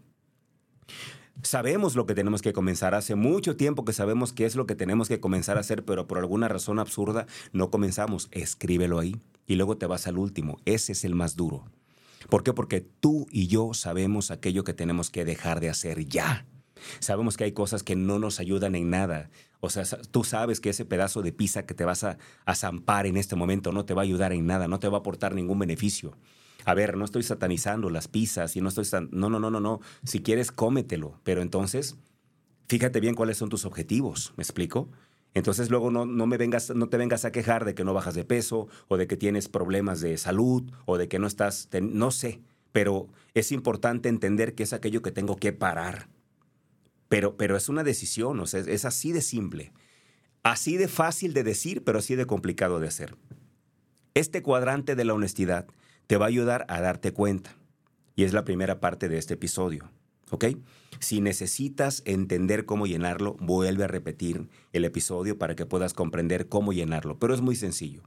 Sabemos 1.41 1.95
lo 1.95 2.05
que 2.05 2.15
tenemos 2.15 2.41
que 2.41 2.51
comenzar. 2.51 2.93
Hace 2.95 3.15
mucho 3.15 3.55
tiempo 3.55 3.85
que 3.85 3.93
sabemos 3.93 4.33
qué 4.33 4.45
es 4.45 4.55
lo 4.55 4.65
que 4.65 4.75
tenemos 4.75 5.07
que 5.07 5.21
comenzar 5.21 5.57
a 5.57 5.61
hacer, 5.61 5.85
pero 5.85 6.05
por 6.05 6.17
alguna 6.17 6.49
razón 6.49 6.79
absurda 6.79 7.27
no 7.53 7.69
comenzamos. 7.71 8.27
Escríbelo 8.31 8.99
ahí 8.99 9.15
y 9.47 9.55
luego 9.55 9.77
te 9.77 9.85
vas 9.85 10.07
al 10.07 10.17
último. 10.17 10.57
Ese 10.65 10.91
es 10.91 11.05
el 11.05 11.15
más 11.15 11.37
duro. 11.37 11.63
¿Por 12.29 12.43
qué? 12.43 12.51
Porque 12.51 12.81
tú 12.81 13.25
y 13.31 13.47
yo 13.47 13.73
sabemos 13.73 14.31
aquello 14.31 14.65
que 14.65 14.73
tenemos 14.73 15.09
que 15.09 15.23
dejar 15.23 15.61
de 15.61 15.69
hacer 15.69 16.05
ya. 16.05 16.45
Sabemos 16.99 17.37
que 17.37 17.43
hay 17.43 17.51
cosas 17.51 17.83
que 17.83 17.95
no 17.95 18.19
nos 18.19 18.39
ayudan 18.39 18.75
en 18.75 18.89
nada. 18.89 19.29
O 19.61 19.69
sea, 19.69 19.83
tú 20.11 20.23
sabes 20.23 20.59
que 20.59 20.69
ese 20.69 20.85
pedazo 20.85 21.21
de 21.21 21.33
pizza 21.33 21.65
que 21.65 21.73
te 21.73 21.85
vas 21.85 22.03
a, 22.03 22.17
zampar 22.55 23.05
en 23.05 23.17
este 23.17 23.35
momento 23.35 23.71
no 23.71 23.85
te 23.85 23.93
va 23.93 24.01
a 24.01 24.03
ayudar 24.03 24.31
en 24.33 24.45
nada, 24.45 24.67
no 24.67 24.79
te 24.79 24.87
va 24.87 24.97
a 24.97 24.99
aportar 25.01 25.35
ningún 25.35 25.59
beneficio. 25.59 26.17
A 26.65 26.73
ver, 26.73 26.97
no 26.97 27.05
estoy 27.05 27.23
satanizando 27.23 27.89
las 27.89 28.07
pizzas 28.07 28.55
y 28.55 28.61
no 28.61 28.69
estoy... 28.69 28.85
No, 29.11 29.29
no, 29.29 29.39
no, 29.39 29.49
no, 29.49 29.59
no. 29.59 29.79
Si 30.03 30.21
quieres, 30.21 30.51
cómetelo. 30.51 31.19
Pero 31.23 31.41
entonces, 31.41 31.95
fíjate 32.67 32.99
bien 32.99 33.15
cuáles 33.15 33.37
son 33.37 33.49
tus 33.49 33.65
objetivos. 33.65 34.33
¿Me 34.37 34.43
explico? 34.43 34.89
Entonces 35.33 35.69
luego 35.69 35.91
no, 35.91 36.05
no, 36.05 36.27
me 36.27 36.37
vengas, 36.37 36.71
no 36.75 36.89
te 36.89 36.97
vengas 36.97 37.23
a 37.23 37.31
quejar 37.31 37.63
de 37.63 37.75
que 37.75 37.83
no 37.83 37.93
bajas 37.93 38.15
de 38.15 38.25
peso 38.25 38.67
o 38.87 38.97
de 38.97 39.07
que 39.07 39.15
tienes 39.15 39.47
problemas 39.47 40.01
de 40.01 40.17
salud 40.17 40.71
o 40.85 40.97
de 40.97 41.07
que 41.07 41.19
no 41.19 41.27
estás... 41.27 41.69
no 41.81 42.11
sé, 42.11 42.41
pero 42.71 43.07
es 43.33 43.51
importante 43.51 44.09
entender 44.09 44.55
que 44.55 44.63
es 44.63 44.73
aquello 44.73 45.01
que 45.01 45.11
tengo 45.11 45.35
que 45.37 45.53
parar 45.53 46.07
pero, 47.09 47.35
pero 47.35 47.57
es 47.57 47.67
una 47.67 47.83
decisión, 47.83 48.39
o 48.39 48.45
sea, 48.45 48.61
es 48.61 48.85
así 48.85 49.11
de 49.11 49.21
simple. 49.21 49.73
Así 50.43 50.77
de 50.77 50.87
fácil 50.87 51.33
de 51.33 51.43
decir, 51.43 51.83
pero 51.83 51.99
así 51.99 52.15
de 52.15 52.25
complicado 52.25 52.79
de 52.79 52.87
hacer. 52.87 53.17
Este 54.13 54.41
cuadrante 54.41 54.95
de 54.95 55.05
la 55.05 55.13
honestidad 55.13 55.67
te 56.07 56.17
va 56.17 56.25
a 56.25 56.29
ayudar 56.29 56.65
a 56.69 56.79
darte 56.81 57.11
cuenta. 57.11 57.55
Y 58.15 58.23
es 58.23 58.33
la 58.33 58.45
primera 58.45 58.79
parte 58.79 59.09
de 59.09 59.17
este 59.17 59.33
episodio. 59.33 59.91
¿Ok? 60.29 60.45
Si 60.99 61.21
necesitas 61.21 62.03
entender 62.05 62.65
cómo 62.65 62.85
llenarlo, 62.85 63.35
vuelve 63.39 63.83
a 63.83 63.87
repetir 63.87 64.47
el 64.73 64.85
episodio 64.85 65.37
para 65.37 65.55
que 65.55 65.65
puedas 65.65 65.93
comprender 65.93 66.47
cómo 66.47 66.73
llenarlo. 66.73 67.17
Pero 67.17 67.33
es 67.33 67.41
muy 67.41 67.55
sencillo. 67.55 68.03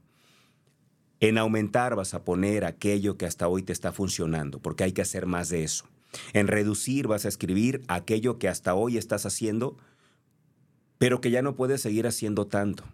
En 1.20 1.38
aumentar 1.38 1.96
vas 1.96 2.14
a 2.14 2.24
poner 2.24 2.64
aquello 2.64 3.16
que 3.16 3.26
hasta 3.26 3.48
hoy 3.48 3.62
te 3.62 3.72
está 3.72 3.92
funcionando, 3.92 4.60
porque 4.60 4.84
hay 4.84 4.92
que 4.92 5.02
hacer 5.02 5.26
más 5.26 5.48
de 5.48 5.64
eso. 5.64 5.86
En 6.32 6.46
reducir 6.46 7.06
vas 7.06 7.24
a 7.24 7.28
escribir 7.28 7.82
aquello 7.88 8.38
que 8.38 8.48
hasta 8.48 8.74
hoy 8.74 8.98
estás 8.98 9.26
haciendo, 9.26 9.76
pero 10.98 11.20
que 11.20 11.30
ya 11.30 11.42
no 11.42 11.56
puedes 11.56 11.80
seguir 11.80 12.06
haciendo 12.06 12.46
tanto. 12.46 12.84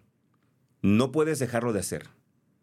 No 0.83 1.11
puedes 1.13 1.39
dejarlo 1.39 1.73
de 1.73 1.81
hacer, 1.81 2.09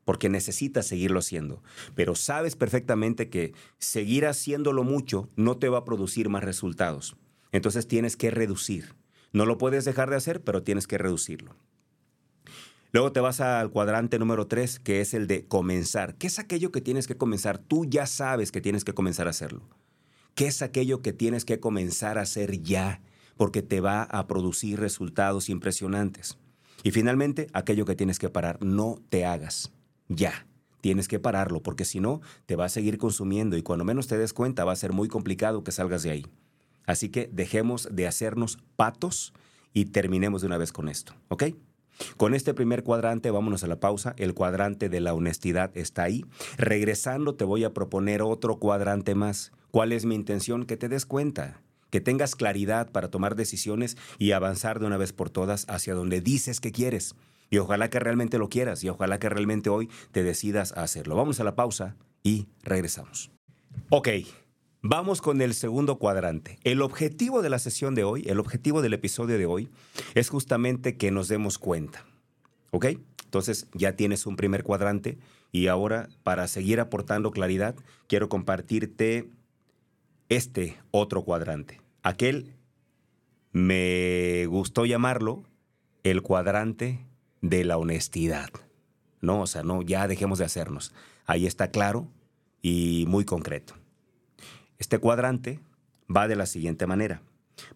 porque 0.05 0.29
necesitas 0.29 0.87
seguirlo 0.87 1.19
haciendo. 1.19 1.61
Pero 1.93 2.15
sabes 2.15 2.55
perfectamente 2.55 3.29
que 3.29 3.53
seguir 3.77 4.25
haciéndolo 4.25 4.83
mucho 4.83 5.29
no 5.35 5.57
te 5.57 5.69
va 5.69 5.79
a 5.79 5.85
producir 5.85 6.29
más 6.29 6.43
resultados. 6.43 7.15
Entonces 7.51 7.87
tienes 7.87 8.17
que 8.17 8.31
reducir. 8.31 8.95
No 9.33 9.45
lo 9.45 9.57
puedes 9.57 9.85
dejar 9.85 10.09
de 10.09 10.15
hacer, 10.15 10.41
pero 10.41 10.63
tienes 10.63 10.87
que 10.87 10.97
reducirlo. 10.97 11.55
Luego 12.93 13.11
te 13.11 13.19
vas 13.19 13.41
al 13.41 13.71
cuadrante 13.71 14.17
número 14.19 14.47
3, 14.47 14.79
que 14.79 15.01
es 15.01 15.13
el 15.13 15.27
de 15.27 15.45
comenzar. 15.45 16.15
¿Qué 16.15 16.27
es 16.27 16.39
aquello 16.39 16.71
que 16.71 16.79
tienes 16.79 17.07
que 17.07 17.17
comenzar? 17.17 17.57
Tú 17.57 17.83
ya 17.85 18.05
sabes 18.05 18.53
que 18.53 18.61
tienes 18.61 18.85
que 18.85 18.93
comenzar 18.93 19.27
a 19.27 19.31
hacerlo. 19.31 19.67
¿Qué 20.35 20.47
es 20.47 20.61
aquello 20.61 21.01
que 21.01 21.13
tienes 21.13 21.45
que 21.45 21.61
comenzar 21.61 22.17
a 22.17 22.23
hacer 22.23 22.61
ya? 22.61 23.01
Porque 23.37 23.61
te 23.61 23.79
va 23.79 24.03
a 24.03 24.27
producir 24.27 24.77
resultados 24.81 25.47
impresionantes. 25.47 26.37
Y 26.83 26.91
finalmente, 26.91 27.47
aquello 27.53 27.85
que 27.85 27.95
tienes 27.95 28.19
que 28.19 28.29
parar, 28.29 28.61
no 28.61 28.99
te 29.07 29.23
hagas. 29.23 29.71
Ya. 30.09 30.45
Tienes 30.81 31.07
que 31.07 31.19
pararlo, 31.19 31.63
porque 31.63 31.85
si 31.85 32.01
no, 32.01 32.19
te 32.47 32.57
va 32.57 32.65
a 32.65 32.69
seguir 32.69 32.97
consumiendo 32.97 33.55
y 33.55 33.63
cuando 33.63 33.85
menos 33.85 34.07
te 34.07 34.17
des 34.17 34.33
cuenta 34.33 34.65
va 34.65 34.73
a 34.73 34.75
ser 34.75 34.91
muy 34.91 35.07
complicado 35.07 35.63
que 35.63 35.71
salgas 35.71 36.03
de 36.03 36.11
ahí. 36.11 36.25
Así 36.85 37.07
que 37.07 37.29
dejemos 37.31 37.87
de 37.89 38.05
hacernos 38.05 38.59
patos 38.75 39.33
y 39.73 39.85
terminemos 39.85 40.41
de 40.41 40.47
una 40.47 40.57
vez 40.57 40.73
con 40.73 40.89
esto, 40.89 41.15
¿ok? 41.29 41.45
Con 42.17 42.33
este 42.33 42.53
primer 42.53 42.83
cuadrante, 42.83 43.31
vámonos 43.31 43.63
a 43.63 43.67
la 43.67 43.79
pausa. 43.79 44.13
El 44.17 44.33
cuadrante 44.33 44.89
de 44.89 44.99
la 44.99 45.13
honestidad 45.13 45.71
está 45.77 46.03
ahí. 46.03 46.25
Regresando, 46.57 47.35
te 47.35 47.45
voy 47.45 47.63
a 47.63 47.73
proponer 47.73 48.21
otro 48.21 48.57
cuadrante 48.57 49.15
más. 49.15 49.53
¿Cuál 49.75 49.91
es 49.91 50.05
mi 50.05 50.15
intención? 50.15 50.65
Que 50.65 50.77
te 50.77 50.87
des 50.87 51.05
cuenta 51.05 51.59
que 51.89 51.99
tengas 51.99 52.37
claridad 52.37 52.93
para 52.93 53.09
tomar 53.09 53.35
decisiones 53.35 53.97
y 54.17 54.31
avanzar 54.31 54.79
de 54.79 54.85
una 54.85 54.95
vez 54.95 55.11
por 55.11 55.29
todas 55.29 55.65
hacia 55.67 55.93
donde 55.93 56.21
dices 56.21 56.61
que 56.61 56.71
quieres. 56.71 57.13
Y 57.49 57.57
ojalá 57.57 57.89
que 57.89 57.99
realmente 57.99 58.37
lo 58.37 58.47
quieras 58.47 58.85
y 58.85 58.87
ojalá 58.87 59.19
que 59.19 59.27
realmente 59.27 59.69
hoy 59.69 59.89
te 60.13 60.23
decidas 60.23 60.71
a 60.77 60.83
hacerlo. 60.83 61.17
Vamos 61.17 61.41
a 61.41 61.43
la 61.43 61.55
pausa 61.55 61.97
y 62.23 62.47
regresamos. 62.63 63.31
Ok, 63.89 64.07
vamos 64.81 65.21
con 65.21 65.41
el 65.41 65.53
segundo 65.53 65.99
cuadrante. 65.99 66.57
El 66.63 66.81
objetivo 66.81 67.41
de 67.41 67.49
la 67.49 67.59
sesión 67.59 67.95
de 67.95 68.05
hoy, 68.05 68.23
el 68.27 68.39
objetivo 68.39 68.81
del 68.81 68.93
episodio 68.93 69.37
de 69.37 69.45
hoy, 69.45 69.69
es 70.13 70.29
justamente 70.29 70.95
que 70.95 71.11
nos 71.11 71.27
demos 71.27 71.57
cuenta. 71.57 72.05
¿Ok? 72.71 72.85
Entonces 73.25 73.67
ya 73.73 73.97
tienes 73.97 74.25
un 74.25 74.37
primer 74.37 74.63
cuadrante 74.63 75.17
y 75.51 75.67
ahora 75.67 76.07
para 76.23 76.47
seguir 76.47 76.79
aportando 76.79 77.31
claridad, 77.31 77.75
quiero 78.07 78.29
compartirte 78.29 79.29
este 80.29 80.77
otro 80.91 81.23
cuadrante. 81.23 81.81
Aquel 82.03 82.55
me 83.51 84.45
gustó 84.47 84.85
llamarlo 84.85 85.43
el 86.03 86.21
cuadrante 86.21 87.05
de 87.41 87.63
la 87.63 87.77
honestidad. 87.77 88.49
No, 89.21 89.41
o 89.41 89.47
sea, 89.47 89.63
no, 89.63 89.81
ya 89.81 90.07
dejemos 90.07 90.39
de 90.39 90.45
hacernos. 90.45 90.93
Ahí 91.25 91.47
está 91.47 91.71
claro 91.71 92.07
y 92.61 93.05
muy 93.07 93.25
concreto. 93.25 93.75
Este 94.77 94.99
cuadrante 94.99 95.59
va 96.13 96.27
de 96.27 96.35
la 96.35 96.45
siguiente 96.45 96.85
manera. 96.85 97.21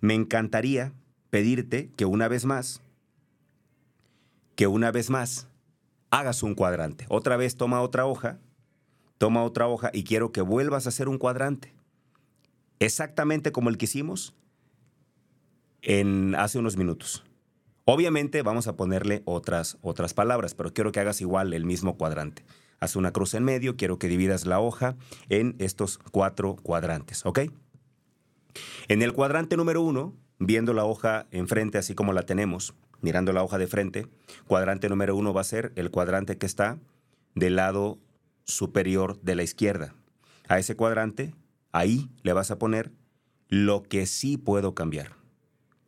Me 0.02 0.14
encantaría 0.14 0.94
pedirte 1.30 1.90
que 1.96 2.06
una 2.06 2.28
vez 2.28 2.46
más, 2.46 2.82
que 4.56 4.68
una 4.68 4.92
vez 4.92 5.10
más 5.10 5.48
hagas 6.12 6.44
un 6.44 6.56
cuadrante. 6.56 7.06
Otra 7.10 7.38
vez 7.38 7.56
toma 7.56 7.82
otra 7.82 8.06
hoja, 8.06 8.40
toma 9.18 9.44
otra 9.44 9.68
hoja 9.68 9.92
y 9.94 10.04
quiero 10.04 10.32
que 10.32 10.42
vuelvas 10.42 10.86
a 10.86 10.90
hacer 10.90 11.08
un 11.08 11.18
cuadrante 11.18 11.74
exactamente 12.80 13.52
como 13.52 13.70
el 13.70 13.78
que 13.78 13.86
hicimos 13.86 14.34
en 15.82 16.36
hace 16.36 16.60
unos 16.60 16.78
minutos. 16.78 17.24
Obviamente 17.86 18.42
vamos 18.42 18.68
a 18.68 18.76
ponerle 18.76 19.24
otras, 19.26 19.78
otras 19.82 20.14
palabras, 20.14 20.54
pero 20.54 20.74
quiero 20.74 20.92
que 20.92 21.00
hagas 21.00 21.22
igual 21.22 21.54
el 21.54 21.66
mismo 21.66 21.98
cuadrante. 21.98 22.46
Haz 22.80 22.96
una 22.96 23.12
cruz 23.12 23.34
en 23.34 23.44
medio, 23.44 23.76
quiero 23.76 23.98
que 23.98 24.08
dividas 24.08 24.46
la 24.46 24.60
hoja 24.60 24.96
en 25.28 25.56
estos 25.60 25.98
cuatro 25.98 26.56
cuadrantes, 26.56 27.26
¿ok? 27.26 27.40
En 28.88 29.02
el 29.02 29.14
cuadrante 29.14 29.58
número 29.58 29.82
uno, 29.82 30.16
viendo 30.38 30.74
la 30.74 30.86
hoja 30.86 31.28
enfrente 31.32 31.78
así 31.78 31.96
como 31.96 32.14
la 32.14 32.24
tenemos, 32.24 32.74
mirando 33.02 33.34
la 33.34 33.44
hoja 33.44 33.58
de 33.58 33.68
frente, 33.68 34.08
cuadrante 34.48 34.88
número 34.88 35.16
uno 35.16 35.34
va 35.34 35.42
a 35.42 35.46
ser 35.46 35.74
el 35.76 35.92
cuadrante 35.92 36.38
que 36.38 36.46
está 36.46 36.78
del 37.36 37.56
lado 37.56 37.98
superior 38.46 39.20
de 39.22 39.36
la 39.36 39.44
izquierda. 39.44 39.94
A 40.48 40.60
ese 40.60 40.76
cuadrante 40.76 41.34
Ahí 41.72 42.10
le 42.24 42.34
vas 42.34 42.52
a 42.52 42.60
poner 42.60 42.92
lo 43.48 43.84
que 43.84 44.06
sí 44.06 44.38
puedo 44.38 44.76
cambiar. 44.76 45.14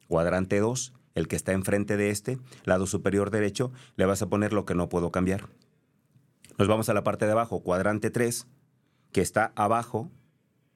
Cuadrante 0.07 0.59
2, 0.59 0.93
el 1.15 1.27
que 1.27 1.35
está 1.35 1.53
enfrente 1.53 1.97
de 1.97 2.09
este, 2.09 2.37
lado 2.65 2.87
superior 2.87 3.31
derecho, 3.31 3.71
le 3.95 4.05
vas 4.05 4.21
a 4.21 4.29
poner 4.29 4.53
lo 4.53 4.65
que 4.65 4.75
no 4.75 4.89
puedo 4.89 5.11
cambiar. 5.11 5.47
Nos 6.57 6.67
vamos 6.67 6.89
a 6.89 6.93
la 6.93 7.03
parte 7.03 7.25
de 7.25 7.31
abajo, 7.31 7.61
cuadrante 7.61 8.09
3, 8.09 8.47
que 9.11 9.21
está 9.21 9.51
abajo 9.55 10.11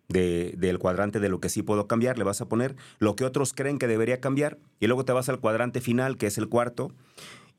del 0.07 0.79
cuadrante 0.79 1.19
de 1.19 1.29
lo 1.29 1.39
que 1.39 1.49
sí 1.49 1.63
puedo 1.63 1.87
cambiar, 1.87 2.17
le 2.17 2.23
vas 2.23 2.41
a 2.41 2.47
poner 2.47 2.75
lo 2.99 3.15
que 3.15 3.25
otros 3.25 3.53
creen 3.53 3.79
que 3.79 3.87
debería 3.87 4.21
cambiar 4.21 4.59
y 4.79 4.87
luego 4.87 5.03
te 5.03 5.13
vas 5.13 5.29
al 5.29 5.39
cuadrante 5.39 5.81
final, 5.81 6.17
que 6.17 6.27
es 6.27 6.37
el 6.37 6.47
cuarto, 6.47 6.91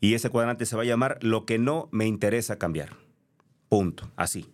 y 0.00 0.14
ese 0.14 0.30
cuadrante 0.30 0.66
se 0.66 0.76
va 0.76 0.82
a 0.82 0.86
llamar 0.86 1.18
lo 1.22 1.44
que 1.44 1.58
no 1.58 1.88
me 1.90 2.06
interesa 2.06 2.56
cambiar. 2.56 2.96
Punto, 3.68 4.10
así. 4.16 4.48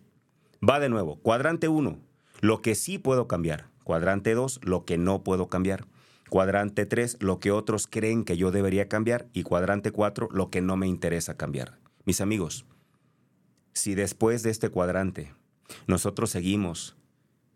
Va 0.67 0.79
de 0.79 0.89
nuevo, 0.89 1.17
cuadrante 1.17 1.67
1, 1.67 1.99
lo 2.43 2.61
que 2.61 2.75
sí 2.75 2.97
puedo 2.97 3.29
cambiar. 3.29 3.69
Cuadrante 3.85 4.33
2, 4.33 4.59
lo 4.63 4.83
que 4.83 4.97
no 4.97 5.23
puedo 5.23 5.47
cambiar. 5.47 5.85
Cuadrante 6.29 6.85
3, 6.85 7.19
lo 7.21 7.39
que 7.39 7.51
otros 7.51 7.87
creen 7.87 8.25
que 8.25 8.35
yo 8.35 8.51
debería 8.51 8.89
cambiar. 8.89 9.29
Y 9.31 9.43
cuadrante 9.43 9.91
4, 9.91 10.27
lo 10.29 10.49
que 10.49 10.59
no 10.59 10.75
me 10.75 10.85
interesa 10.85 11.37
cambiar. 11.37 11.79
Mis 12.03 12.19
amigos, 12.19 12.65
si 13.71 13.95
después 13.95 14.43
de 14.43 14.49
este 14.49 14.67
cuadrante 14.67 15.33
nosotros 15.87 16.31
seguimos 16.31 16.97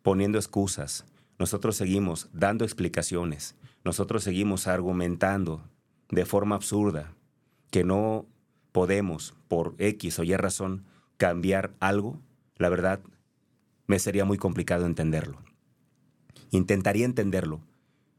poniendo 0.04 0.38
excusas, 0.38 1.04
nosotros 1.38 1.76
seguimos 1.76 2.30
dando 2.32 2.64
explicaciones, 2.64 3.58
nosotros 3.84 4.24
seguimos 4.24 4.68
argumentando 4.68 5.70
de 6.12 6.26
forma 6.26 6.56
absurda 6.56 7.14
que 7.72 7.84
no 7.84 8.26
podemos, 8.72 9.36
por 9.50 9.76
X 9.80 10.18
o 10.20 10.24
Y 10.24 10.34
razón, 10.38 10.86
cambiar 11.18 11.76
algo, 11.82 12.22
la 12.56 12.70
verdad, 12.70 13.02
me 13.88 14.00
sería 14.00 14.26
muy 14.26 14.38
complicado 14.38 14.86
entenderlo. 14.86 15.42
Intentaría 16.52 17.06
entenderlo, 17.06 17.62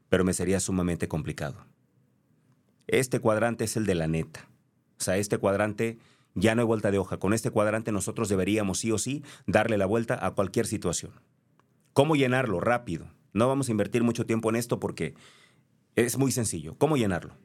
pero 0.09 0.25
me 0.25 0.33
sería 0.33 0.59
sumamente 0.59 1.07
complicado. 1.07 1.65
Este 2.87 3.19
cuadrante 3.19 3.65
es 3.65 3.77
el 3.77 3.85
de 3.85 3.95
la 3.95 4.07
neta. 4.07 4.49
O 4.99 5.03
sea, 5.03 5.17
este 5.17 5.37
cuadrante 5.37 5.99
ya 6.33 6.55
no 6.55 6.61
hay 6.61 6.67
vuelta 6.67 6.91
de 6.91 6.97
hoja. 6.97 7.17
Con 7.17 7.33
este 7.33 7.51
cuadrante 7.51 7.91
nosotros 7.91 8.29
deberíamos 8.29 8.79
sí 8.79 8.91
o 8.91 8.97
sí 8.97 9.23
darle 9.45 9.77
la 9.77 9.85
vuelta 9.85 10.25
a 10.25 10.31
cualquier 10.31 10.65
situación. 10.65 11.13
¿Cómo 11.93 12.15
llenarlo? 12.15 12.59
Rápido. 12.59 13.07
No 13.33 13.47
vamos 13.47 13.69
a 13.69 13.71
invertir 13.71 14.03
mucho 14.03 14.25
tiempo 14.25 14.49
en 14.49 14.55
esto 14.55 14.79
porque 14.79 15.13
es 15.95 16.17
muy 16.17 16.31
sencillo. 16.31 16.75
¿Cómo 16.77 16.97
llenarlo? 16.97 17.35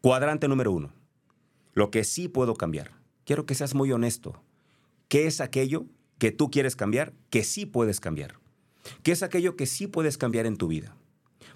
Cuadrante 0.00 0.48
número 0.48 0.72
uno. 0.72 0.92
Lo 1.74 1.90
que 1.90 2.04
sí 2.04 2.28
puedo 2.28 2.54
cambiar. 2.54 2.92
Quiero 3.24 3.44
que 3.44 3.54
seas 3.54 3.74
muy 3.74 3.92
honesto. 3.92 4.42
¿Qué 5.08 5.26
es 5.26 5.40
aquello 5.40 5.86
que 6.18 6.32
tú 6.32 6.50
quieres 6.50 6.76
cambiar, 6.76 7.12
que 7.30 7.44
sí 7.44 7.66
puedes 7.66 8.00
cambiar. 8.00 8.38
¿Qué 9.02 9.12
es 9.12 9.22
aquello 9.22 9.56
que 9.56 9.66
sí 9.66 9.86
puedes 9.86 10.18
cambiar 10.18 10.46
en 10.46 10.56
tu 10.56 10.68
vida? 10.68 10.96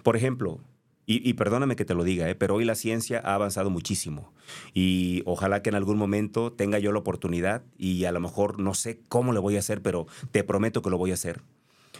Por 0.03 0.15
ejemplo, 0.15 0.59
y, 1.05 1.33
perdóname 1.33 1.75
que 1.75 1.83
te 1.83 1.95
lo 1.95 2.05
diga, 2.05 2.29
¿eh? 2.29 2.35
pero 2.35 2.55
hoy 2.55 2.63
la 2.63 2.75
ciencia 2.75 3.21
ha 3.25 3.35
avanzado 3.35 3.69
muchísimo 3.69 4.31
y 4.73 5.21
ojalá 5.25 5.61
que 5.61 5.69
en 5.69 5.75
algún 5.75 5.97
momento 5.97 6.53
tenga 6.53 6.79
yo 6.79 6.93
la 6.93 6.99
oportunidad 6.99 7.61
y 7.77 8.05
a 8.05 8.13
lo 8.13 8.21
mejor 8.21 8.57
no 8.59 8.73
sé 8.73 9.01
cómo 9.09 9.33
lo 9.33 9.41
voy 9.41 9.57
a 9.57 9.59
hacer, 9.59 9.81
pero 9.81 10.07
te 10.31 10.45
prometo 10.45 10.81
que 10.81 10.89
lo 10.89 10.97
voy 10.97 11.11
a 11.11 11.15
hacer. 11.15 11.41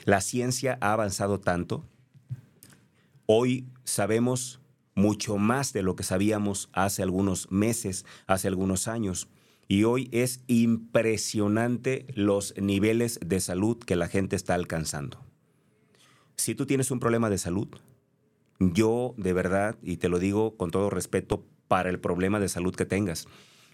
La 0.05 0.22
ciencia 0.22 0.77
ha 0.79 0.93
avanzado 0.93 1.41
tanto. 1.41 1.84
Hoy 3.25 3.67
sabemos 3.84 4.62
mucho 4.96 5.38
más 5.38 5.74
de 5.74 5.84
lo 5.84 5.98
que 5.98 6.03
sabíamos 6.03 6.70
hace 6.72 7.03
algunos 7.03 7.51
meses, 7.51 8.05
hace 8.25 8.48
algunos 8.48 8.88
años. 8.88 9.27
Y 9.67 9.86
hoy 9.86 10.10
es 10.12 10.43
impresionante 10.48 12.05
los 12.15 12.53
niveles 12.58 13.20
de 13.25 13.39
salud 13.39 13.77
que 13.77 13.96
la 13.96 14.08
gente 14.08 14.36
está 14.36 14.53
alcanzando. 14.53 15.24
Si 16.36 16.55
tú 16.55 16.65
tienes 16.65 16.91
un 16.91 17.00
problema 17.00 17.29
de 17.29 17.38
salud, 17.38 17.67
yo 18.60 19.13
de 19.17 19.34
verdad, 19.34 19.77
y 19.82 19.98
te 19.98 20.10
lo 20.10 20.20
digo 20.20 20.58
con 20.58 20.72
todo 20.72 20.89
respeto 20.89 21.46
para 21.67 21.89
el 21.89 22.00
problema 22.00 22.39
de 22.39 22.50
salud 22.50 22.75
que 22.75 22.86
tengas, 22.86 23.27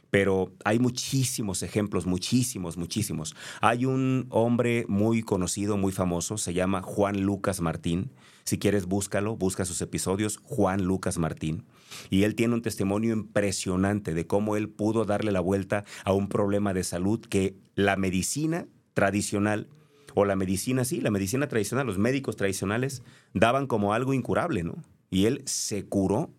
pero 0.09 0.51
hay 0.65 0.79
muchísimos 0.79 1.63
ejemplos, 1.63 2.05
muchísimos, 2.05 2.77
muchísimos. 2.77 3.35
Hay 3.61 3.85
un 3.85 4.27
hombre 4.29 4.85
muy 4.87 5.21
conocido, 5.21 5.77
muy 5.77 5.91
famoso, 5.91 6.37
se 6.37 6.53
llama 6.53 6.81
Juan 6.81 7.21
Lucas 7.21 7.61
Martín. 7.61 8.11
Si 8.43 8.57
quieres, 8.57 8.87
búscalo, 8.87 9.35
busca 9.35 9.65
sus 9.65 9.81
episodios, 9.81 10.39
Juan 10.43 10.83
Lucas 10.83 11.19
Martín. 11.19 11.65
Y 12.09 12.23
él 12.23 12.35
tiene 12.35 12.55
un 12.55 12.61
testimonio 12.61 13.13
impresionante 13.13 14.13
de 14.13 14.25
cómo 14.25 14.55
él 14.55 14.69
pudo 14.69 15.05
darle 15.05 15.31
la 15.31 15.39
vuelta 15.39 15.85
a 16.03 16.13
un 16.13 16.29
problema 16.29 16.73
de 16.73 16.83
salud 16.83 17.19
que 17.19 17.55
la 17.75 17.95
medicina 17.95 18.67
tradicional, 18.93 19.69
o 20.15 20.25
la 20.25 20.35
medicina, 20.35 20.85
sí, 20.85 21.01
la 21.01 21.11
medicina 21.11 21.47
tradicional, 21.47 21.85
los 21.85 21.99
médicos 21.99 22.35
tradicionales, 22.35 23.03
daban 23.33 23.67
como 23.67 23.93
algo 23.93 24.13
incurable, 24.13 24.63
¿no? 24.63 24.83
Y 25.11 25.25
él 25.25 25.43
se 25.45 25.85
curó 25.85 26.31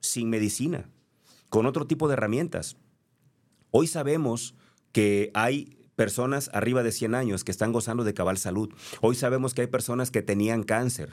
sin 0.00 0.30
medicina, 0.30 0.88
con 1.48 1.66
otro 1.66 1.86
tipo 1.86 2.06
de 2.06 2.14
herramientas. 2.14 2.76
Hoy 3.72 3.86
sabemos 3.86 4.56
que 4.90 5.30
hay 5.32 5.76
personas 5.94 6.50
arriba 6.52 6.82
de 6.82 6.90
100 6.90 7.14
años 7.14 7.44
que 7.44 7.52
están 7.52 7.72
gozando 7.72 8.02
de 8.02 8.14
cabal 8.14 8.36
salud. 8.36 8.70
Hoy 9.00 9.14
sabemos 9.14 9.54
que 9.54 9.60
hay 9.60 9.66
personas 9.68 10.10
que 10.10 10.22
tenían 10.22 10.64
cáncer, 10.64 11.12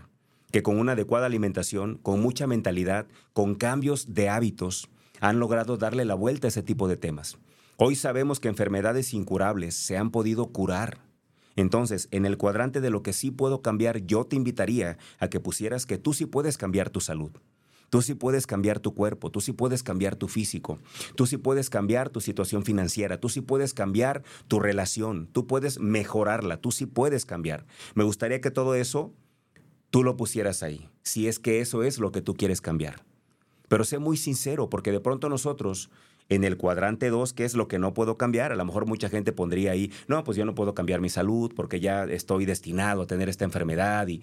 que 0.52 0.64
con 0.64 0.80
una 0.80 0.94
adecuada 0.94 1.28
alimentación, 1.28 2.00
con 2.00 2.20
mucha 2.20 2.48
mentalidad, 2.48 3.06
con 3.34 3.54
cambios 3.54 4.16
de 4.16 4.30
hábitos, 4.30 4.90
han 5.20 5.40
logrado 5.40 5.78
darle 5.78 6.04
la 6.04 6.16
vuelta 6.16 6.48
a 6.48 6.50
ese 6.50 6.64
tipo 6.64 6.88
de 6.88 6.98
temas. 6.98 7.38
Hoy 7.76 7.96
sabemos 7.96 8.40
que 8.40 8.48
enfermedades 8.48 9.14
incurables 9.14 9.76
se 9.76 9.96
han 9.98 10.10
podido 10.10 10.48
curar. 10.48 10.98
Entonces, 11.56 12.08
en 12.10 12.26
el 12.26 12.38
cuadrante 12.38 12.82
de 12.82 12.90
lo 12.90 13.04
que 13.04 13.14
sí 13.14 13.30
puedo 13.30 13.62
cambiar, 13.62 14.00
yo 14.00 14.26
te 14.26 14.36
invitaría 14.36 14.98
a 15.20 15.28
que 15.28 15.40
pusieras 15.40 15.86
que 15.86 16.00
tú 16.00 16.14
sí 16.14 16.26
puedes 16.26 16.58
cambiar 16.58 16.90
tu 16.90 17.02
salud 17.02 17.32
Tú 17.90 18.02
sí 18.02 18.14
puedes 18.16 18.48
cambiar 18.48 18.80
tu 18.80 18.94
cuerpo, 18.94 19.32
tú 19.32 19.42
sí 19.42 19.54
puedes 19.54 19.84
cambiar 19.84 20.16
tu 20.16 20.28
físico, 20.28 20.80
tú 21.16 21.26
sí 21.26 21.38
puedes 21.38 21.70
cambiar 21.70 22.10
tu 22.10 22.20
situación 22.20 22.64
financiera, 22.64 23.20
tú 23.20 23.30
sí 23.30 23.42
puedes 23.42 23.74
cambiar 23.74 24.24
tu 24.48 24.60
relación, 24.60 25.28
tú 25.32 25.48
puedes 25.48 25.80
mejorarla, 25.80 26.58
tú 26.58 26.72
sí 26.72 26.86
puedes 26.86 27.26
cambiar. 27.26 27.66
Me 27.96 28.04
gustaría 28.04 28.42
que 28.42 28.52
todo 28.52 28.76
eso 28.76 29.14
tú 29.90 30.04
lo 30.04 30.18
pusieras 30.18 30.64
ahí, 30.64 30.90
si 31.04 31.28
es 31.28 31.40
que 31.40 31.62
eso 31.62 31.84
es 31.84 31.98
lo 32.00 32.12
que 32.12 32.22
tú 32.22 32.36
quieres 32.36 32.60
cambiar. 32.62 33.06
Pero 33.70 33.84
sé 33.84 34.00
muy 34.00 34.18
sincero, 34.18 34.70
porque 34.70 34.92
de 34.92 35.00
pronto 35.00 35.30
nosotros 35.30 35.90
en 36.30 36.44
el 36.44 36.58
cuadrante 36.58 37.10
2, 37.10 37.34
¿qué 37.34 37.46
es 37.46 37.56
lo 37.56 37.68
que 37.68 37.80
no 37.80 37.94
puedo 37.94 38.18
cambiar? 38.18 38.52
A 38.52 38.56
lo 38.56 38.66
mejor 38.66 38.86
mucha 38.86 39.10
gente 39.10 39.32
pondría 39.32 39.72
ahí, 39.72 39.92
no, 40.08 40.24
pues 40.24 40.38
yo 40.38 40.46
no 40.46 40.56
puedo 40.56 40.74
cambiar 40.74 41.00
mi 41.00 41.10
salud 41.10 41.54
porque 41.56 41.80
ya 41.80 42.04
estoy 42.04 42.46
destinado 42.46 43.02
a 43.02 43.08
tener 43.08 43.30
esta 43.30 43.46
enfermedad. 43.46 44.08
Y 44.08 44.22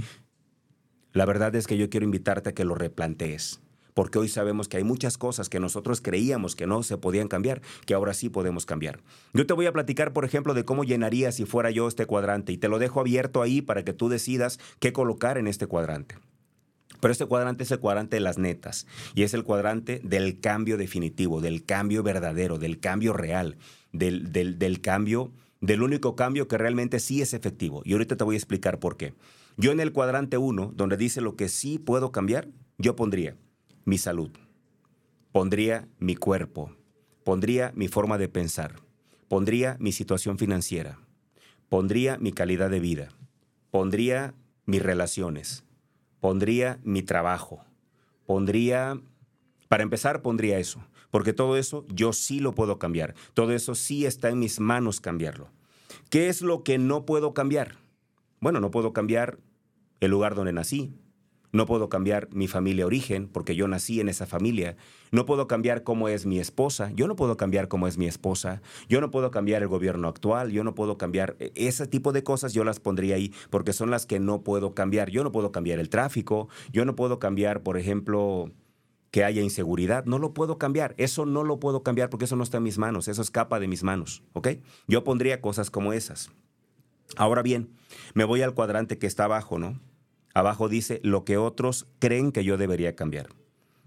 la 1.15 1.25
verdad 1.25 1.55
es 1.55 1.67
que 1.67 1.79
yo 1.79 1.89
quiero 1.89 2.05
invitarte 2.05 2.51
a 2.51 2.55
que 2.55 2.65
lo 2.65 2.75
replantees. 2.75 3.61
Porque 3.95 4.19
hoy 4.19 4.29
sabemos 4.29 4.67
que 4.67 4.77
hay 4.77 4.85
muchas 4.85 5.17
cosas 5.17 5.49
que 5.49 5.61
nosotros 5.61 6.01
creíamos 6.01 6.57
que 6.57 6.67
no 6.67 6.83
se 6.83 6.99
podían 6.99 7.29
cambiar, 7.29 7.63
que 7.87 7.95
ahora 7.95 8.13
sí 8.13 8.29
podemos 8.29 8.67
cambiar. 8.67 9.01
Yo 9.33 9.47
te 9.47 9.55
voy 9.55 9.67
a 9.67 9.73
platicar, 9.73 10.13
por 10.13 10.25
ejemplo, 10.25 10.53
de 10.53 10.65
cómo 10.65 10.83
llenaría 10.83 11.31
si 11.31 11.45
fuera 11.45 11.71
yo 11.71 11.87
este 11.87 12.05
cuadrante 12.05 12.53
y 12.53 12.59
te 12.59 12.69
lo 12.69 12.81
dejo 12.81 12.99
abierto 13.01 13.41
ahí 13.41 13.63
para 13.63 13.85
que 13.85 13.93
tú 13.93 14.09
decidas 14.09 14.59
qué 14.81 14.93
colocar 14.93 15.39
en 15.39 15.47
este 15.47 15.69
cuadrante. 15.69 16.17
Pero 17.01 17.13
este 17.13 17.27
cuadrante 17.27 17.63
es 17.63 17.71
el 17.71 17.79
cuadrante 17.79 18.17
de 18.17 18.21
las 18.21 18.39
netas 18.39 18.87
y 19.15 19.23
es 19.23 19.33
el 19.35 19.45
cuadrante 19.45 20.01
del 20.03 20.41
cambio 20.41 20.77
definitivo, 20.77 21.41
del 21.41 21.65
cambio 21.65 22.03
verdadero, 22.03 22.59
del 22.59 22.81
cambio 22.81 23.13
real, 23.13 23.57
del, 23.93 24.33
del, 24.33 24.81
cambio, 24.81 25.31
del 25.61 25.83
único 25.83 26.17
cambio 26.17 26.49
que 26.49 26.59
realmente 26.59 26.99
sí 26.99 27.23
es 27.23 27.33
efectivo. 27.33 27.83
Y 27.85 27.93
ahorita 27.93 28.17
te 28.17 28.25
voy 28.25 28.35
a 28.35 28.39
explicar 28.39 28.81
por 28.81 28.97
qué. 28.97 29.15
Yo 29.57 29.71
en 29.71 29.79
el 29.79 29.93
cuadrante 29.93 30.37
1, 30.37 30.73
donde 30.75 30.97
dice 30.97 31.21
lo 31.21 31.37
que 31.37 31.49
sí 31.49 31.79
puedo 31.79 32.11
cambiar, 32.11 32.49
yo 32.77 32.97
pondría 32.97 33.37
mi 33.85 33.99
salud, 33.99 34.31
pondría 35.31 35.87
mi 35.99 36.17
cuerpo, 36.17 36.73
pondría 37.23 37.73
mi 37.77 37.87
forma 37.87 38.19
de 38.19 38.29
pensar, 38.29 38.81
pondría 39.29 39.77
mi 39.79 39.93
situación 39.93 40.39
financiera, 40.39 40.99
pondría 41.69 42.19
mi 42.19 42.33
calidad 42.33 42.69
de 42.69 42.81
vida, 42.81 43.09
pondría 43.71 44.35
mis 44.67 44.83
relaciones, 44.83 45.65
pondría 46.19 46.81
mi 46.83 47.03
trabajo, 47.03 47.65
pondría, 48.27 49.01
para 49.69 49.85
empezar, 49.85 50.21
pondría 50.21 50.59
eso, 50.59 50.85
porque 51.13 51.33
todo 51.33 51.57
eso 51.57 51.87
yo 51.95 52.13
sí 52.13 52.41
lo 52.41 52.57
puedo 52.57 52.81
cambiar, 52.81 53.15
todo 53.35 53.53
eso 53.53 53.77
sí 53.77 54.05
está 54.05 54.31
en 54.31 54.41
mis 54.41 54.59
manos 54.59 55.01
cambiarlo. 55.01 55.49
¿Qué 56.11 56.29
es 56.29 56.43
lo 56.43 56.65
que 56.65 56.79
no 56.79 57.07
puedo 57.07 57.35
cambiar? 57.35 57.84
Bueno, 58.41 58.61
no 58.61 58.71
puedo 58.71 58.93
cambiar 58.93 59.39
el 60.01 60.11
lugar 60.11 60.35
donde 60.35 60.53
nací, 60.53 60.95
no 61.55 61.67
puedo 61.67 61.89
cambiar 61.89 62.29
mi 62.33 62.49
familia 62.49 62.85
origen 62.85 63.29
porque 63.29 63.55
yo 63.55 63.69
nací 63.69 64.01
en 64.01 64.09
esa 64.09 64.27
familia. 64.27 64.77
No 65.13 65.25
puedo 65.25 65.47
cambiar 65.47 65.85
cómo 65.85 66.09
es 66.09 66.27
mi 66.27 66.41
esposa. 66.41 66.91
Yo 66.97 67.07
no 67.07 67.15
puedo 67.15 67.37
cambiar 67.37 67.69
cómo 67.69 67.87
es 67.87 67.97
mi 67.97 68.07
esposa. 68.09 68.61
Yo 68.89 69.01
no 69.01 69.13
puedo 69.13 69.31
cambiar 69.31 69.63
el 69.63 69.69
gobierno 69.69 70.09
actual. 70.09 70.51
Yo 70.51 70.65
no 70.65 70.75
puedo 70.75 70.99
cambiar 70.99 71.37
e, 71.39 71.53
ese 71.55 71.87
tipo 71.87 72.11
de 72.11 72.25
cosas. 72.25 72.55
Yo 72.55 72.65
las 72.65 72.81
pondría 72.81 73.15
ahí 73.15 73.33
porque 73.51 73.73
son 73.73 73.89
las 73.93 74.05
que 74.05 74.19
no 74.19 74.43
puedo 74.43 74.75
cambiar. 74.75 75.11
Yo 75.11 75.23
no 75.23 75.31
puedo 75.31 75.53
cambiar 75.53 75.79
el 75.79 75.91
tráfico. 75.91 76.49
Yo 76.73 76.85
no 76.85 76.97
puedo 76.97 77.21
cambiar, 77.21 77.63
por 77.63 77.79
ejemplo, 77.79 78.51
que 79.13 79.23
haya 79.23 79.41
inseguridad. 79.41 80.07
No 80.07 80.19
lo 80.19 80.35
puedo 80.35 80.59
cambiar. 80.59 80.97
Eso 80.99 81.25
no 81.25 81.45
lo 81.45 81.61
puedo 81.61 81.85
cambiar 81.85 82.11
porque 82.11 82.25
eso 82.25 82.35
no 82.35 82.43
está 82.43 82.57
en 82.57 82.65
mis 82.65 82.79
manos. 82.79 83.07
Eso 83.07 83.23
escapa 83.23 83.61
de 83.61 83.69
mis 83.69 83.85
manos. 83.85 84.25
¿Ok? 84.33 84.49
Yo 84.89 85.05
pondría 85.05 85.41
cosas 85.41 85.71
como 85.71 85.93
esas. 85.93 86.33
Ahora 87.17 87.43
bien, 87.43 87.71
me 88.15 88.25
voy 88.25 88.43
al 88.43 88.55
cuadrante 88.55 88.99
que 88.99 89.07
está 89.07 89.25
abajo, 89.25 89.59
¿no? 89.59 89.81
Abajo 90.35 90.69
dice 90.69 91.01
lo 91.05 91.25
que 91.25 91.37
otros 91.37 91.87
creen 92.01 92.33
que 92.33 92.45
yo 92.45 92.57
debería 92.57 92.97
cambiar. 92.97 93.29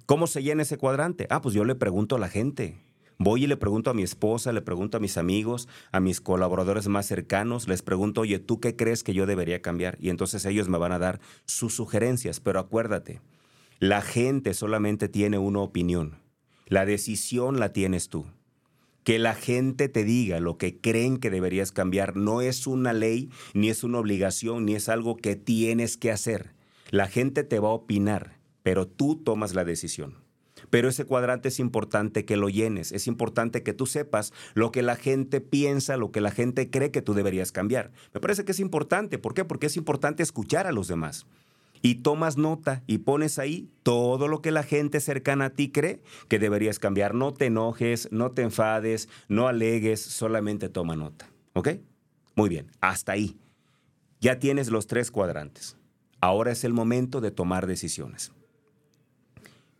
¿Cómo 0.05 0.27
se 0.27 0.41
llena 0.41 0.61
ese 0.61 0.77
cuadrante? 0.77 1.27
Ah, 1.29 1.41
pues 1.41 1.53
yo 1.53 1.65
le 1.65 1.75
pregunto 1.75 2.15
a 2.15 2.19
la 2.19 2.29
gente. 2.29 2.77
Voy 3.19 3.43
y 3.43 3.47
le 3.47 3.57
pregunto 3.57 3.89
a 3.89 3.93
mi 3.93 4.03
esposa, 4.03 4.53
le 4.53 4.61
pregunto 4.61 4.95
a 4.95 4.99
mis 5.01 5.17
amigos, 5.17 5.67
a 5.91 5.99
mis 5.99 6.21
colaboradores 6.21 6.87
más 6.87 7.07
cercanos, 7.07 7.67
les 7.67 7.81
pregunto, 7.81 8.21
oye, 8.21 8.39
¿tú 8.39 8.59
qué 8.59 8.75
crees 8.75 9.03
que 9.03 9.13
yo 9.13 9.25
debería 9.25 9.61
cambiar? 9.61 9.97
Y 9.99 10.09
entonces 10.09 10.45
ellos 10.45 10.69
me 10.69 10.77
van 10.77 10.91
a 10.91 10.99
dar 10.99 11.19
sus 11.45 11.75
sugerencias. 11.75 12.39
Pero 12.39 12.59
acuérdate, 12.59 13.19
la 13.79 14.01
gente 14.01 14.53
solamente 14.53 15.09
tiene 15.09 15.39
una 15.39 15.59
opinión. 15.59 16.19
La 16.67 16.85
decisión 16.85 17.59
la 17.59 17.73
tienes 17.73 18.07
tú. 18.07 18.25
Que 19.07 19.19
la 19.19 19.35
gente 19.35 19.87
te 19.87 20.03
diga 20.03 20.41
lo 20.41 20.57
que 20.57 20.81
creen 20.81 21.15
que 21.15 21.29
deberías 21.29 21.71
cambiar 21.71 22.17
no 22.17 22.41
es 22.41 22.67
una 22.67 22.91
ley, 22.91 23.29
ni 23.53 23.69
es 23.69 23.85
una 23.85 23.99
obligación, 23.99 24.65
ni 24.65 24.75
es 24.75 24.89
algo 24.89 25.15
que 25.15 25.37
tienes 25.37 25.95
que 25.95 26.11
hacer. 26.11 26.53
La 26.89 27.07
gente 27.07 27.45
te 27.45 27.59
va 27.59 27.69
a 27.69 27.71
opinar, 27.71 28.37
pero 28.63 28.85
tú 28.85 29.15
tomas 29.15 29.55
la 29.55 29.63
decisión. 29.63 30.15
Pero 30.69 30.89
ese 30.89 31.05
cuadrante 31.05 31.47
es 31.47 31.61
importante 31.61 32.25
que 32.25 32.35
lo 32.35 32.49
llenes, 32.49 32.91
es 32.91 33.07
importante 33.07 33.63
que 33.63 33.71
tú 33.71 33.85
sepas 33.85 34.33
lo 34.55 34.73
que 34.73 34.81
la 34.81 34.97
gente 34.97 35.39
piensa, 35.39 35.95
lo 35.95 36.11
que 36.11 36.19
la 36.19 36.31
gente 36.31 36.69
cree 36.69 36.91
que 36.91 37.01
tú 37.01 37.13
deberías 37.13 37.53
cambiar. 37.53 37.93
Me 38.13 38.19
parece 38.19 38.43
que 38.43 38.51
es 38.51 38.59
importante, 38.59 39.17
¿por 39.17 39.33
qué? 39.33 39.45
Porque 39.45 39.67
es 39.67 39.77
importante 39.77 40.21
escuchar 40.21 40.67
a 40.67 40.73
los 40.73 40.89
demás 40.89 41.27
y 41.81 41.95
tomas 41.95 42.37
nota 42.37 42.83
y 42.87 42.99
pones 42.99 43.39
ahí 43.39 43.69
todo 43.83 44.27
lo 44.27 44.41
que 44.41 44.51
la 44.51 44.63
gente 44.63 44.99
cercana 44.99 45.45
a 45.45 45.49
ti 45.51 45.71
cree 45.71 46.01
que 46.27 46.39
deberías 46.39 46.79
cambiar. 46.79 47.13
No 47.13 47.33
te 47.33 47.45
enojes, 47.45 48.09
no 48.11 48.31
te 48.31 48.41
enfades, 48.41 49.09
no 49.27 49.47
alegues, 49.47 50.01
solamente 50.01 50.69
toma 50.69 50.95
nota. 50.95 51.29
¿Ok? 51.53 51.69
Muy 52.35 52.49
bien, 52.49 52.71
hasta 52.81 53.13
ahí. 53.13 53.37
Ya 54.21 54.39
tienes 54.39 54.69
los 54.69 54.87
tres 54.87 55.11
cuadrantes. 55.11 55.77
Ahora 56.19 56.51
es 56.51 56.63
el 56.63 56.73
momento 56.73 57.21
de 57.21 57.31
tomar 57.31 57.67
decisiones. 57.67 58.31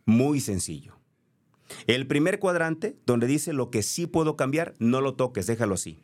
Muy 0.06 0.40
sencillo. 0.40 0.98
El 1.86 2.06
primer 2.06 2.38
cuadrante, 2.38 2.96
donde 3.04 3.26
dice 3.26 3.52
lo 3.52 3.70
que 3.70 3.82
sí 3.82 4.06
puedo 4.06 4.36
cambiar, 4.36 4.74
no 4.78 5.00
lo 5.00 5.14
toques, 5.14 5.46
déjalo 5.46 5.74
así. 5.74 5.98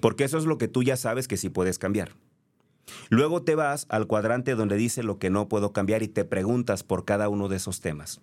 Porque 0.00 0.24
eso 0.24 0.38
es 0.38 0.44
lo 0.44 0.58
que 0.58 0.68
tú 0.68 0.82
ya 0.82 0.96
sabes 0.96 1.26
que 1.26 1.36
sí 1.36 1.48
puedes 1.48 1.78
cambiar. 1.78 2.12
Luego 3.08 3.42
te 3.42 3.54
vas 3.54 3.86
al 3.88 4.06
cuadrante 4.06 4.54
donde 4.54 4.76
dice 4.76 5.02
lo 5.02 5.18
que 5.18 5.30
no 5.30 5.48
puedo 5.48 5.72
cambiar 5.72 6.02
y 6.02 6.08
te 6.08 6.24
preguntas 6.24 6.82
por 6.82 7.04
cada 7.04 7.28
uno 7.28 7.48
de 7.48 7.56
esos 7.56 7.80
temas. 7.80 8.20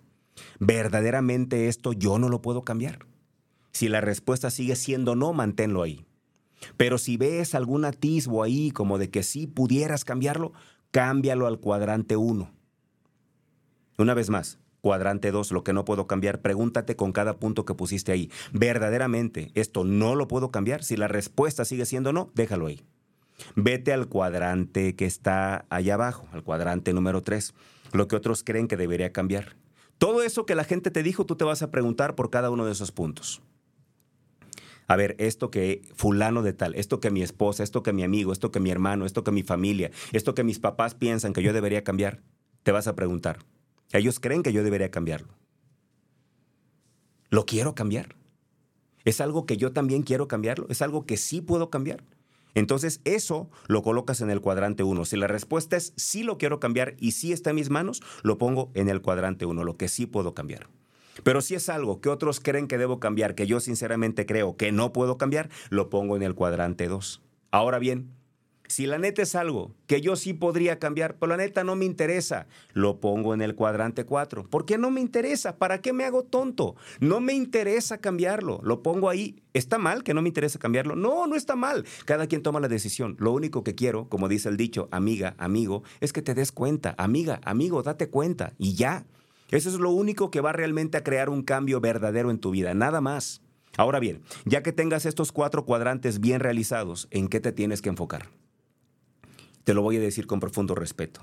¿Verdaderamente 0.58 1.68
esto 1.68 1.92
yo 1.92 2.18
no 2.18 2.28
lo 2.28 2.42
puedo 2.42 2.62
cambiar? 2.62 3.06
Si 3.72 3.88
la 3.88 4.00
respuesta 4.00 4.50
sigue 4.50 4.76
siendo 4.76 5.16
no, 5.16 5.32
manténlo 5.32 5.82
ahí. 5.82 6.06
Pero 6.76 6.98
si 6.98 7.16
ves 7.16 7.54
algún 7.54 7.84
atisbo 7.84 8.42
ahí 8.42 8.70
como 8.70 8.98
de 8.98 9.10
que 9.10 9.22
sí 9.22 9.46
pudieras 9.46 10.04
cambiarlo, 10.04 10.52
cámbialo 10.90 11.46
al 11.46 11.58
cuadrante 11.58 12.16
1. 12.16 12.50
Una 13.98 14.14
vez 14.14 14.30
más, 14.30 14.58
cuadrante 14.80 15.30
2, 15.30 15.52
lo 15.52 15.64
que 15.64 15.72
no 15.72 15.84
puedo 15.84 16.06
cambiar, 16.06 16.40
pregúntate 16.40 16.96
con 16.96 17.12
cada 17.12 17.38
punto 17.38 17.64
que 17.64 17.74
pusiste 17.74 18.12
ahí. 18.12 18.30
¿Verdaderamente 18.52 19.50
esto 19.54 19.84
no 19.84 20.14
lo 20.14 20.28
puedo 20.28 20.50
cambiar? 20.50 20.84
Si 20.84 20.96
la 20.96 21.08
respuesta 21.08 21.64
sigue 21.64 21.86
siendo 21.86 22.12
no, 22.12 22.30
déjalo 22.34 22.66
ahí. 22.66 22.84
Vete 23.56 23.92
al 23.92 24.08
cuadrante 24.08 24.96
que 24.96 25.06
está 25.06 25.66
allá 25.68 25.94
abajo, 25.94 26.28
al 26.32 26.42
cuadrante 26.42 26.92
número 26.92 27.22
3, 27.22 27.54
lo 27.92 28.08
que 28.08 28.16
otros 28.16 28.44
creen 28.44 28.68
que 28.68 28.76
debería 28.76 29.12
cambiar. 29.12 29.56
Todo 29.98 30.22
eso 30.22 30.44
que 30.46 30.54
la 30.54 30.64
gente 30.64 30.90
te 30.90 31.02
dijo, 31.02 31.24
tú 31.24 31.36
te 31.36 31.44
vas 31.44 31.62
a 31.62 31.70
preguntar 31.70 32.14
por 32.14 32.30
cada 32.30 32.50
uno 32.50 32.66
de 32.66 32.72
esos 32.72 32.92
puntos. 32.92 33.42
A 34.86 34.96
ver, 34.96 35.16
esto 35.18 35.50
que 35.50 35.82
fulano 35.94 36.42
de 36.42 36.52
tal, 36.52 36.74
esto 36.74 37.00
que 37.00 37.10
mi 37.10 37.22
esposa, 37.22 37.62
esto 37.62 37.82
que 37.82 37.92
mi 37.92 38.02
amigo, 38.02 38.32
esto 38.32 38.50
que 38.50 38.60
mi 38.60 38.70
hermano, 38.70 39.06
esto 39.06 39.24
que 39.24 39.30
mi 39.30 39.42
familia, 39.42 39.90
esto 40.12 40.34
que 40.34 40.44
mis 40.44 40.58
papás 40.58 40.94
piensan 40.94 41.32
que 41.32 41.42
yo 41.42 41.52
debería 41.52 41.84
cambiar, 41.84 42.20
te 42.62 42.72
vas 42.72 42.86
a 42.86 42.94
preguntar. 42.94 43.38
Ellos 43.92 44.20
creen 44.20 44.42
que 44.42 44.52
yo 44.52 44.62
debería 44.62 44.90
cambiarlo. 44.90 45.28
¿Lo 47.30 47.46
quiero 47.46 47.74
cambiar? 47.74 48.16
¿Es 49.04 49.20
algo 49.20 49.46
que 49.46 49.56
yo 49.56 49.72
también 49.72 50.02
quiero 50.02 50.28
cambiarlo? 50.28 50.66
¿Es 50.68 50.82
algo 50.82 51.06
que 51.06 51.16
sí 51.16 51.40
puedo 51.40 51.70
cambiar? 51.70 52.04
Entonces, 52.54 53.00
eso 53.04 53.50
lo 53.66 53.82
colocas 53.82 54.20
en 54.20 54.30
el 54.30 54.40
cuadrante 54.40 54.82
1. 54.82 55.04
Si 55.04 55.16
la 55.16 55.26
respuesta 55.26 55.76
es 55.76 55.92
sí 55.96 56.22
lo 56.22 56.38
quiero 56.38 56.60
cambiar 56.60 56.94
y 56.98 57.12
sí 57.12 57.32
está 57.32 57.50
en 57.50 57.56
mis 57.56 57.70
manos, 57.70 58.02
lo 58.22 58.38
pongo 58.38 58.70
en 58.74 58.88
el 58.88 59.02
cuadrante 59.02 59.46
1, 59.46 59.64
lo 59.64 59.76
que 59.76 59.88
sí 59.88 60.06
puedo 60.06 60.34
cambiar. 60.34 60.68
Pero 61.22 61.40
si 61.40 61.54
es 61.54 61.68
algo 61.68 62.00
que 62.00 62.08
otros 62.08 62.40
creen 62.40 62.66
que 62.66 62.78
debo 62.78 62.98
cambiar, 62.98 63.34
que 63.34 63.46
yo 63.46 63.60
sinceramente 63.60 64.26
creo 64.26 64.56
que 64.56 64.72
no 64.72 64.92
puedo 64.92 65.16
cambiar, 65.18 65.48
lo 65.70 65.88
pongo 65.90 66.16
en 66.16 66.22
el 66.22 66.34
cuadrante 66.34 66.88
2. 66.88 67.22
Ahora 67.50 67.78
bien, 67.78 68.10
si 68.66 68.86
la 68.86 68.98
neta 68.98 69.22
es 69.22 69.34
algo 69.34 69.74
que 69.86 70.00
yo 70.00 70.16
sí 70.16 70.32
podría 70.32 70.78
cambiar, 70.78 71.16
pero 71.16 71.30
la 71.30 71.36
neta 71.36 71.64
no 71.64 71.76
me 71.76 71.84
interesa, 71.84 72.46
lo 72.72 72.98
pongo 72.98 73.34
en 73.34 73.42
el 73.42 73.54
cuadrante 73.54 74.04
4. 74.04 74.48
¿Por 74.48 74.64
qué 74.64 74.78
no 74.78 74.90
me 74.90 75.00
interesa? 75.00 75.56
¿Para 75.58 75.80
qué 75.80 75.92
me 75.92 76.04
hago 76.04 76.24
tonto? 76.24 76.74
No 77.00 77.20
me 77.20 77.34
interesa 77.34 77.98
cambiarlo, 77.98 78.60
lo 78.62 78.82
pongo 78.82 79.10
ahí. 79.10 79.42
¿Está 79.52 79.78
mal 79.78 80.02
que 80.02 80.14
no 80.14 80.22
me 80.22 80.28
interese 80.28 80.58
cambiarlo? 80.58 80.96
No, 80.96 81.26
no 81.26 81.36
está 81.36 81.56
mal. 81.56 81.84
Cada 82.06 82.26
quien 82.26 82.42
toma 82.42 82.60
la 82.60 82.68
decisión. 82.68 83.16
Lo 83.18 83.32
único 83.32 83.62
que 83.62 83.74
quiero, 83.74 84.08
como 84.08 84.28
dice 84.28 84.48
el 84.48 84.56
dicho, 84.56 84.88
amiga, 84.90 85.34
amigo, 85.38 85.82
es 86.00 86.12
que 86.12 86.22
te 86.22 86.34
des 86.34 86.50
cuenta. 86.50 86.94
Amiga, 86.98 87.40
amigo, 87.44 87.82
date 87.82 88.08
cuenta. 88.08 88.54
Y 88.58 88.74
ya. 88.74 89.06
Eso 89.50 89.68
es 89.68 89.76
lo 89.76 89.90
único 89.90 90.30
que 90.30 90.40
va 90.40 90.52
realmente 90.52 90.96
a 90.96 91.04
crear 91.04 91.28
un 91.28 91.42
cambio 91.42 91.80
verdadero 91.80 92.30
en 92.30 92.38
tu 92.38 92.50
vida, 92.50 92.74
nada 92.74 93.00
más. 93.00 93.42
Ahora 93.76 93.98
bien, 94.00 94.22
ya 94.44 94.62
que 94.62 94.72
tengas 94.72 95.04
estos 95.04 95.32
cuatro 95.32 95.64
cuadrantes 95.64 96.20
bien 96.20 96.40
realizados, 96.40 97.08
¿en 97.10 97.28
qué 97.28 97.40
te 97.40 97.52
tienes 97.52 97.82
que 97.82 97.88
enfocar? 97.88 98.28
Te 99.64 99.74
lo 99.74 99.82
voy 99.82 99.96
a 99.96 100.00
decir 100.00 100.26
con 100.26 100.40
profundo 100.40 100.74
respeto. 100.74 101.22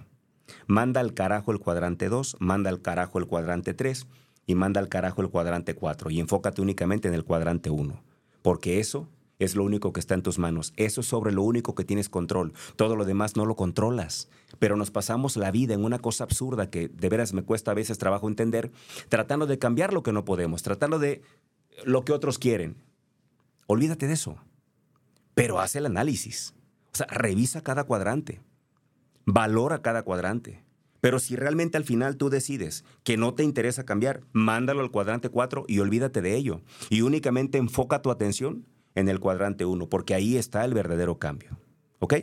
Manda 0.67 0.99
al 0.99 1.13
carajo 1.13 1.51
el 1.51 1.59
cuadrante 1.59 2.09
2, 2.09 2.37
manda 2.39 2.69
al 2.69 2.81
carajo 2.81 3.19
el 3.19 3.27
cuadrante 3.27 3.73
3 3.73 4.07
y 4.47 4.55
manda 4.55 4.81
al 4.81 4.89
carajo 4.89 5.21
el 5.21 5.29
cuadrante 5.29 5.75
4 5.75 6.09
y 6.09 6.19
enfócate 6.19 6.61
únicamente 6.61 7.07
en 7.07 7.13
el 7.13 7.23
cuadrante 7.23 7.69
1, 7.69 8.01
porque 8.41 8.79
eso 8.79 9.07
es 9.37 9.55
lo 9.55 9.63
único 9.63 9.93
que 9.93 9.99
está 9.99 10.13
en 10.13 10.21
tus 10.21 10.39
manos. 10.39 10.73
Eso 10.75 11.01
es 11.01 11.07
sobre 11.07 11.31
lo 11.31 11.41
único 11.41 11.73
que 11.73 11.83
tienes 11.83 12.09
control. 12.09 12.53
Todo 12.75 12.95
lo 12.95 13.05
demás 13.05 13.35
no 13.35 13.45
lo 13.45 13.55
controlas. 13.55 14.29
Pero 14.59 14.75
nos 14.75 14.91
pasamos 14.91 15.35
la 15.35 15.49
vida 15.49 15.73
en 15.73 15.83
una 15.83 15.97
cosa 15.97 16.23
absurda 16.23 16.69
que 16.69 16.89
de 16.89 17.09
veras 17.09 17.33
me 17.33 17.41
cuesta 17.41 17.71
a 17.71 17.73
veces 17.73 17.97
trabajo 17.97 18.27
entender, 18.27 18.71
tratando 19.09 19.47
de 19.47 19.57
cambiar 19.57 19.93
lo 19.93 20.03
que 20.03 20.13
no 20.13 20.25
podemos, 20.25 20.61
tratando 20.61 20.99
de 20.99 21.23
lo 21.85 22.05
que 22.05 22.11
otros 22.11 22.37
quieren. 22.37 22.75
Olvídate 23.65 24.05
de 24.05 24.13
eso. 24.13 24.37
Pero 25.33 25.59
haz 25.59 25.75
el 25.75 25.87
análisis. 25.87 26.53
Revisa 27.09 27.61
cada 27.61 27.83
cuadrante. 27.83 28.41
Valora 29.25 29.81
cada 29.81 30.03
cuadrante. 30.03 30.63
Pero 31.01 31.19
si 31.19 31.35
realmente 31.35 31.77
al 31.77 31.83
final 31.83 32.15
tú 32.15 32.29
decides 32.29 32.85
que 33.03 33.17
no 33.17 33.33
te 33.33 33.43
interesa 33.43 33.85
cambiar, 33.85 34.21
mándalo 34.33 34.81
al 34.81 34.91
cuadrante 34.91 35.29
4 35.29 35.65
y 35.67 35.79
olvídate 35.79 36.21
de 36.21 36.35
ello. 36.35 36.61
Y 36.89 37.01
únicamente 37.01 37.57
enfoca 37.57 38.01
tu 38.01 38.11
atención 38.11 38.65
en 38.93 39.09
el 39.09 39.19
cuadrante 39.19 39.65
1, 39.65 39.89
porque 39.89 40.13
ahí 40.13 40.37
está 40.37 40.63
el 40.63 40.73
verdadero 40.73 41.17
cambio. 41.17 41.57
¿Ok? 41.99 42.15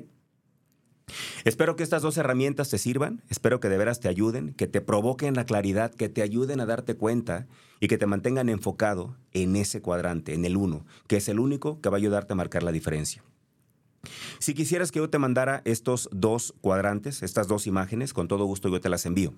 Espero 1.44 1.76
que 1.76 1.82
estas 1.82 2.02
dos 2.02 2.18
herramientas 2.18 2.68
te 2.68 2.78
sirvan, 2.78 3.22
espero 3.28 3.60
que 3.60 3.68
de 3.68 3.78
veras 3.78 3.98
te 4.00 4.08
ayuden, 4.08 4.52
que 4.52 4.66
te 4.66 4.80
provoquen 4.80 5.34
la 5.34 5.46
claridad, 5.46 5.92
que 5.94 6.08
te 6.08 6.22
ayuden 6.22 6.60
a 6.60 6.66
darte 6.66 6.94
cuenta 6.94 7.46
y 7.80 7.88
que 7.88 7.98
te 7.98 8.06
mantengan 8.06 8.48
enfocado 8.48 9.16
en 9.32 9.56
ese 9.56 9.80
cuadrante, 9.80 10.34
en 10.34 10.44
el 10.44 10.56
1, 10.56 10.84
que 11.06 11.16
es 11.16 11.28
el 11.28 11.40
único 11.40 11.80
que 11.80 11.88
va 11.88 11.96
a 11.96 11.98
ayudarte 11.98 12.34
a 12.34 12.36
marcar 12.36 12.62
la 12.62 12.72
diferencia. 12.72 13.24
Si 14.38 14.54
quisieras 14.54 14.92
que 14.92 15.00
yo 15.00 15.10
te 15.10 15.18
mandara 15.18 15.62
estos 15.64 16.08
dos 16.12 16.54
cuadrantes, 16.60 17.22
estas 17.22 17.48
dos 17.48 17.66
imágenes, 17.66 18.12
con 18.12 18.28
todo 18.28 18.44
gusto 18.44 18.68
yo 18.68 18.80
te 18.80 18.88
las 18.88 19.06
envío. 19.06 19.34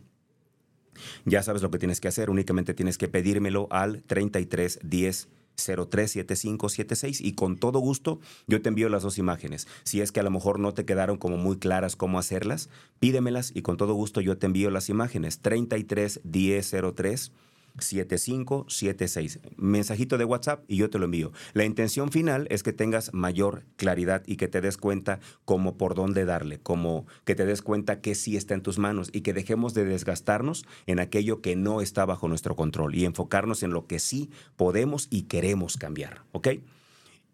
Ya 1.25 1.43
sabes 1.43 1.63
lo 1.63 1.71
que 1.71 1.79
tienes 1.79 2.01
que 2.01 2.09
hacer, 2.09 2.31
únicamente 2.31 2.75
tienes 2.75 2.99
que 2.99 3.09
pedírmelo 3.09 3.69
al 3.71 4.03
3310 4.03 5.29
037576 5.57 7.21
y 7.21 7.33
con 7.33 7.59
todo 7.59 7.79
gusto 7.81 8.21
yo 8.47 8.63
te 8.63 8.69
envío 8.69 8.89
las 8.89 9.03
dos 9.03 9.19
imágenes. 9.19 9.69
Si 9.85 10.01
es 10.01 10.13
que 10.13 10.21
a 10.21 10.23
lo 10.23 10.31
mejor 10.31 10.59
no 10.59 10.73
te 10.73 10.85
quedaron 10.85 11.19
como 11.19 11.37
muy 11.37 11.59
claras 11.59 11.97
cómo 11.97 12.19
hacerlas, 12.19 12.71
pídemelas 12.99 13.53
y 13.55 13.63
con 13.63 13.77
todo 13.77 13.95
gusto 13.95 14.21
yo 14.21 14.39
te 14.39 14.47
envío 14.47 14.71
las 14.71 14.89
imágenes. 14.89 15.41
331003 15.41 17.33
7576. 17.79 19.41
Mensajito 19.57 20.19
de 20.19 20.25
WhatsApp 20.25 20.65
y 20.69 20.77
yo 20.77 20.91
te 20.91 20.99
lo 20.99 21.05
envío. 21.07 21.33
La 21.53 21.65
intención 21.65 22.11
final 22.11 22.47
es 22.51 22.63
que 22.63 22.73
tengas 22.73 23.13
mayor 23.13 23.65
claridad 23.77 24.23
y 24.27 24.37
que 24.37 24.49
te 24.49 24.61
des 24.61 24.77
cuenta 24.77 25.21
cómo 25.45 25.77
por 25.77 25.95
dónde 25.95 26.25
darle, 26.25 26.61
como 26.61 27.07
que 27.25 27.35
te 27.35 27.47
des 27.47 27.63
cuenta 27.63 28.01
que 28.01 28.15
sí 28.15 28.37
está 28.37 28.55
en 28.55 28.63
tus 28.63 28.79
manos 28.79 29.11
y 29.13 29.21
que 29.23 29.33
dejemos 29.33 29.75
de 29.75 29.85
desgastarnos 29.85 30.65
en 30.87 31.01
aquello 31.01 31.41
que 31.41 31.57
no 31.57 31.81
está 31.81 32.05
bajo 32.05 32.29
nuestro 32.29 32.57
control 32.57 32.95
y 32.95 33.05
enfocarnos 33.05 33.63
en 33.63 33.71
lo 33.71 33.87
que 33.87 33.99
sí 33.99 34.31
podemos 34.57 35.09
y 35.11 35.23
queremos 35.23 35.77
cambiar. 35.77 36.23
¿Ok? 36.33 36.49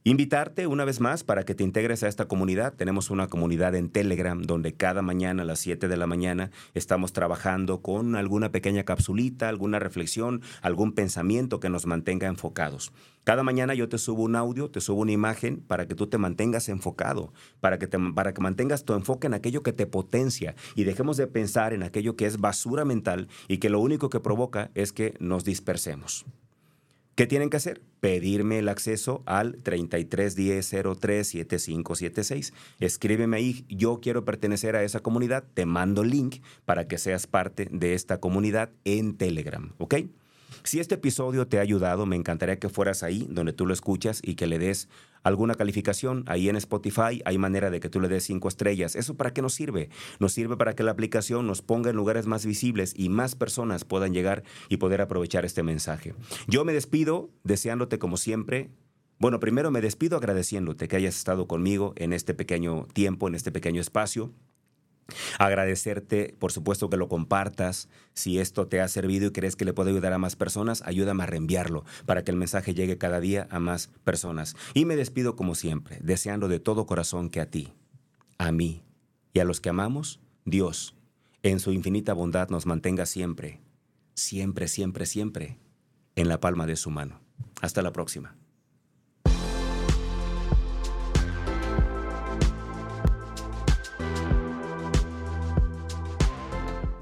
Invitarte 0.08 0.68
una 0.68 0.84
vez 0.84 1.00
más 1.00 1.24
para 1.24 1.44
que 1.44 1.56
te 1.56 1.64
integres 1.64 2.04
a 2.04 2.08
esta 2.08 2.28
comunidad. 2.28 2.74
Tenemos 2.74 3.10
una 3.10 3.26
comunidad 3.26 3.74
en 3.74 3.90
Telegram 3.90 4.40
donde 4.40 4.72
cada 4.72 5.02
mañana 5.02 5.42
a 5.42 5.44
las 5.44 5.58
7 5.58 5.88
de 5.88 5.96
la 5.96 6.06
mañana 6.06 6.52
estamos 6.74 7.12
trabajando 7.12 7.82
con 7.82 8.14
alguna 8.14 8.52
pequeña 8.52 8.84
capsulita, 8.84 9.48
alguna 9.48 9.80
reflexión, 9.80 10.42
algún 10.62 10.92
pensamiento 10.92 11.58
que 11.58 11.70
nos 11.70 11.86
mantenga 11.86 12.28
enfocados. 12.28 12.92
Cada 13.24 13.42
mañana 13.42 13.74
yo 13.74 13.88
te 13.88 13.98
subo 13.98 14.22
un 14.22 14.36
audio, 14.36 14.70
te 14.70 14.80
subo 14.80 15.00
una 15.00 15.10
imagen 15.10 15.56
para 15.56 15.88
que 15.88 15.96
tú 15.96 16.06
te 16.06 16.18
mantengas 16.18 16.68
enfocado, 16.68 17.32
para 17.58 17.80
que, 17.80 17.88
para 17.88 18.32
que 18.32 18.40
mantengas 18.40 18.84
tu 18.84 18.94
enfoque 18.94 19.26
en 19.26 19.34
aquello 19.34 19.64
que 19.64 19.72
te 19.72 19.88
potencia 19.88 20.54
y 20.76 20.84
dejemos 20.84 21.16
de 21.16 21.26
pensar 21.26 21.72
en 21.72 21.82
aquello 21.82 22.14
que 22.14 22.26
es 22.26 22.38
basura 22.38 22.84
mental 22.84 23.26
y 23.48 23.58
que 23.58 23.70
lo 23.70 23.80
único 23.80 24.08
que 24.08 24.20
provoca 24.20 24.70
es 24.76 24.92
que 24.92 25.14
nos 25.18 25.42
dispersemos. 25.42 26.24
¿Qué 27.16 27.26
tienen 27.26 27.48
que 27.48 27.56
hacer? 27.56 27.80
Pedirme 28.00 28.58
el 28.58 28.68
acceso 28.68 29.22
al 29.24 29.62
3310037576. 29.62 32.52
Escríbeme 32.78 33.38
ahí, 33.38 33.64
yo 33.70 34.00
quiero 34.02 34.26
pertenecer 34.26 34.76
a 34.76 34.82
esa 34.82 35.00
comunidad, 35.00 35.44
te 35.54 35.64
mando 35.64 36.04
link 36.04 36.42
para 36.66 36.88
que 36.88 36.98
seas 36.98 37.26
parte 37.26 37.68
de 37.72 37.94
esta 37.94 38.20
comunidad 38.20 38.68
en 38.84 39.16
Telegram, 39.16 39.72
¿ok? 39.78 39.94
Si 40.62 40.78
este 40.78 40.96
episodio 40.96 41.48
te 41.48 41.56
ha 41.56 41.62
ayudado, 41.62 42.04
me 42.04 42.16
encantaría 42.16 42.58
que 42.58 42.68
fueras 42.68 43.02
ahí 43.02 43.26
donde 43.30 43.54
tú 43.54 43.64
lo 43.64 43.72
escuchas 43.72 44.20
y 44.22 44.34
que 44.34 44.46
le 44.46 44.58
des 44.58 44.90
alguna 45.26 45.56
calificación. 45.56 46.22
Ahí 46.26 46.48
en 46.48 46.56
Spotify 46.56 47.20
hay 47.24 47.36
manera 47.36 47.70
de 47.70 47.80
que 47.80 47.88
tú 47.88 48.00
le 48.00 48.08
des 48.08 48.24
cinco 48.24 48.48
estrellas. 48.48 48.94
¿Eso 48.94 49.16
para 49.16 49.32
qué 49.32 49.42
nos 49.42 49.54
sirve? 49.54 49.90
Nos 50.20 50.32
sirve 50.32 50.56
para 50.56 50.74
que 50.74 50.84
la 50.84 50.92
aplicación 50.92 51.46
nos 51.46 51.62
ponga 51.62 51.90
en 51.90 51.96
lugares 51.96 52.26
más 52.26 52.46
visibles 52.46 52.94
y 52.96 53.08
más 53.08 53.34
personas 53.34 53.84
puedan 53.84 54.14
llegar 54.14 54.44
y 54.68 54.76
poder 54.76 55.00
aprovechar 55.00 55.44
este 55.44 55.62
mensaje. 55.62 56.14
Yo 56.46 56.64
me 56.64 56.72
despido 56.72 57.30
deseándote 57.42 57.98
como 57.98 58.16
siempre 58.16 58.70
bueno, 59.18 59.40
primero 59.40 59.70
me 59.70 59.80
despido 59.80 60.18
agradeciéndote 60.18 60.88
que 60.88 60.96
hayas 60.96 61.16
estado 61.16 61.48
conmigo 61.48 61.94
en 61.96 62.12
este 62.12 62.34
pequeño 62.34 62.86
tiempo, 62.92 63.28
en 63.28 63.34
este 63.34 63.50
pequeño 63.50 63.80
espacio. 63.80 64.34
Agradecerte, 65.38 66.34
por 66.38 66.52
supuesto, 66.52 66.90
que 66.90 66.96
lo 66.96 67.08
compartas. 67.08 67.88
Si 68.12 68.38
esto 68.38 68.66
te 68.66 68.80
ha 68.80 68.88
servido 68.88 69.28
y 69.28 69.32
crees 69.32 69.56
que 69.56 69.64
le 69.64 69.72
puede 69.72 69.90
ayudar 69.90 70.12
a 70.12 70.18
más 70.18 70.36
personas, 70.36 70.82
ayúdame 70.84 71.22
a 71.22 71.26
reenviarlo 71.26 71.84
para 72.06 72.24
que 72.24 72.30
el 72.30 72.36
mensaje 72.36 72.74
llegue 72.74 72.98
cada 72.98 73.20
día 73.20 73.46
a 73.50 73.60
más 73.60 73.88
personas. 74.04 74.56
Y 74.74 74.84
me 74.84 74.96
despido 74.96 75.36
como 75.36 75.54
siempre, 75.54 75.98
deseando 76.02 76.48
de 76.48 76.58
todo 76.58 76.86
corazón 76.86 77.30
que 77.30 77.40
a 77.40 77.50
ti, 77.50 77.72
a 78.38 78.52
mí 78.52 78.82
y 79.32 79.40
a 79.40 79.44
los 79.44 79.60
que 79.60 79.68
amamos, 79.68 80.20
Dios, 80.44 80.94
en 81.42 81.60
su 81.60 81.72
infinita 81.72 82.12
bondad 82.12 82.48
nos 82.48 82.66
mantenga 82.66 83.06
siempre, 83.06 83.60
siempre, 84.14 84.68
siempre, 84.68 85.06
siempre 85.06 85.58
en 86.16 86.28
la 86.28 86.40
palma 86.40 86.66
de 86.66 86.76
su 86.76 86.90
mano. 86.90 87.20
Hasta 87.60 87.82
la 87.82 87.92
próxima. 87.92 88.34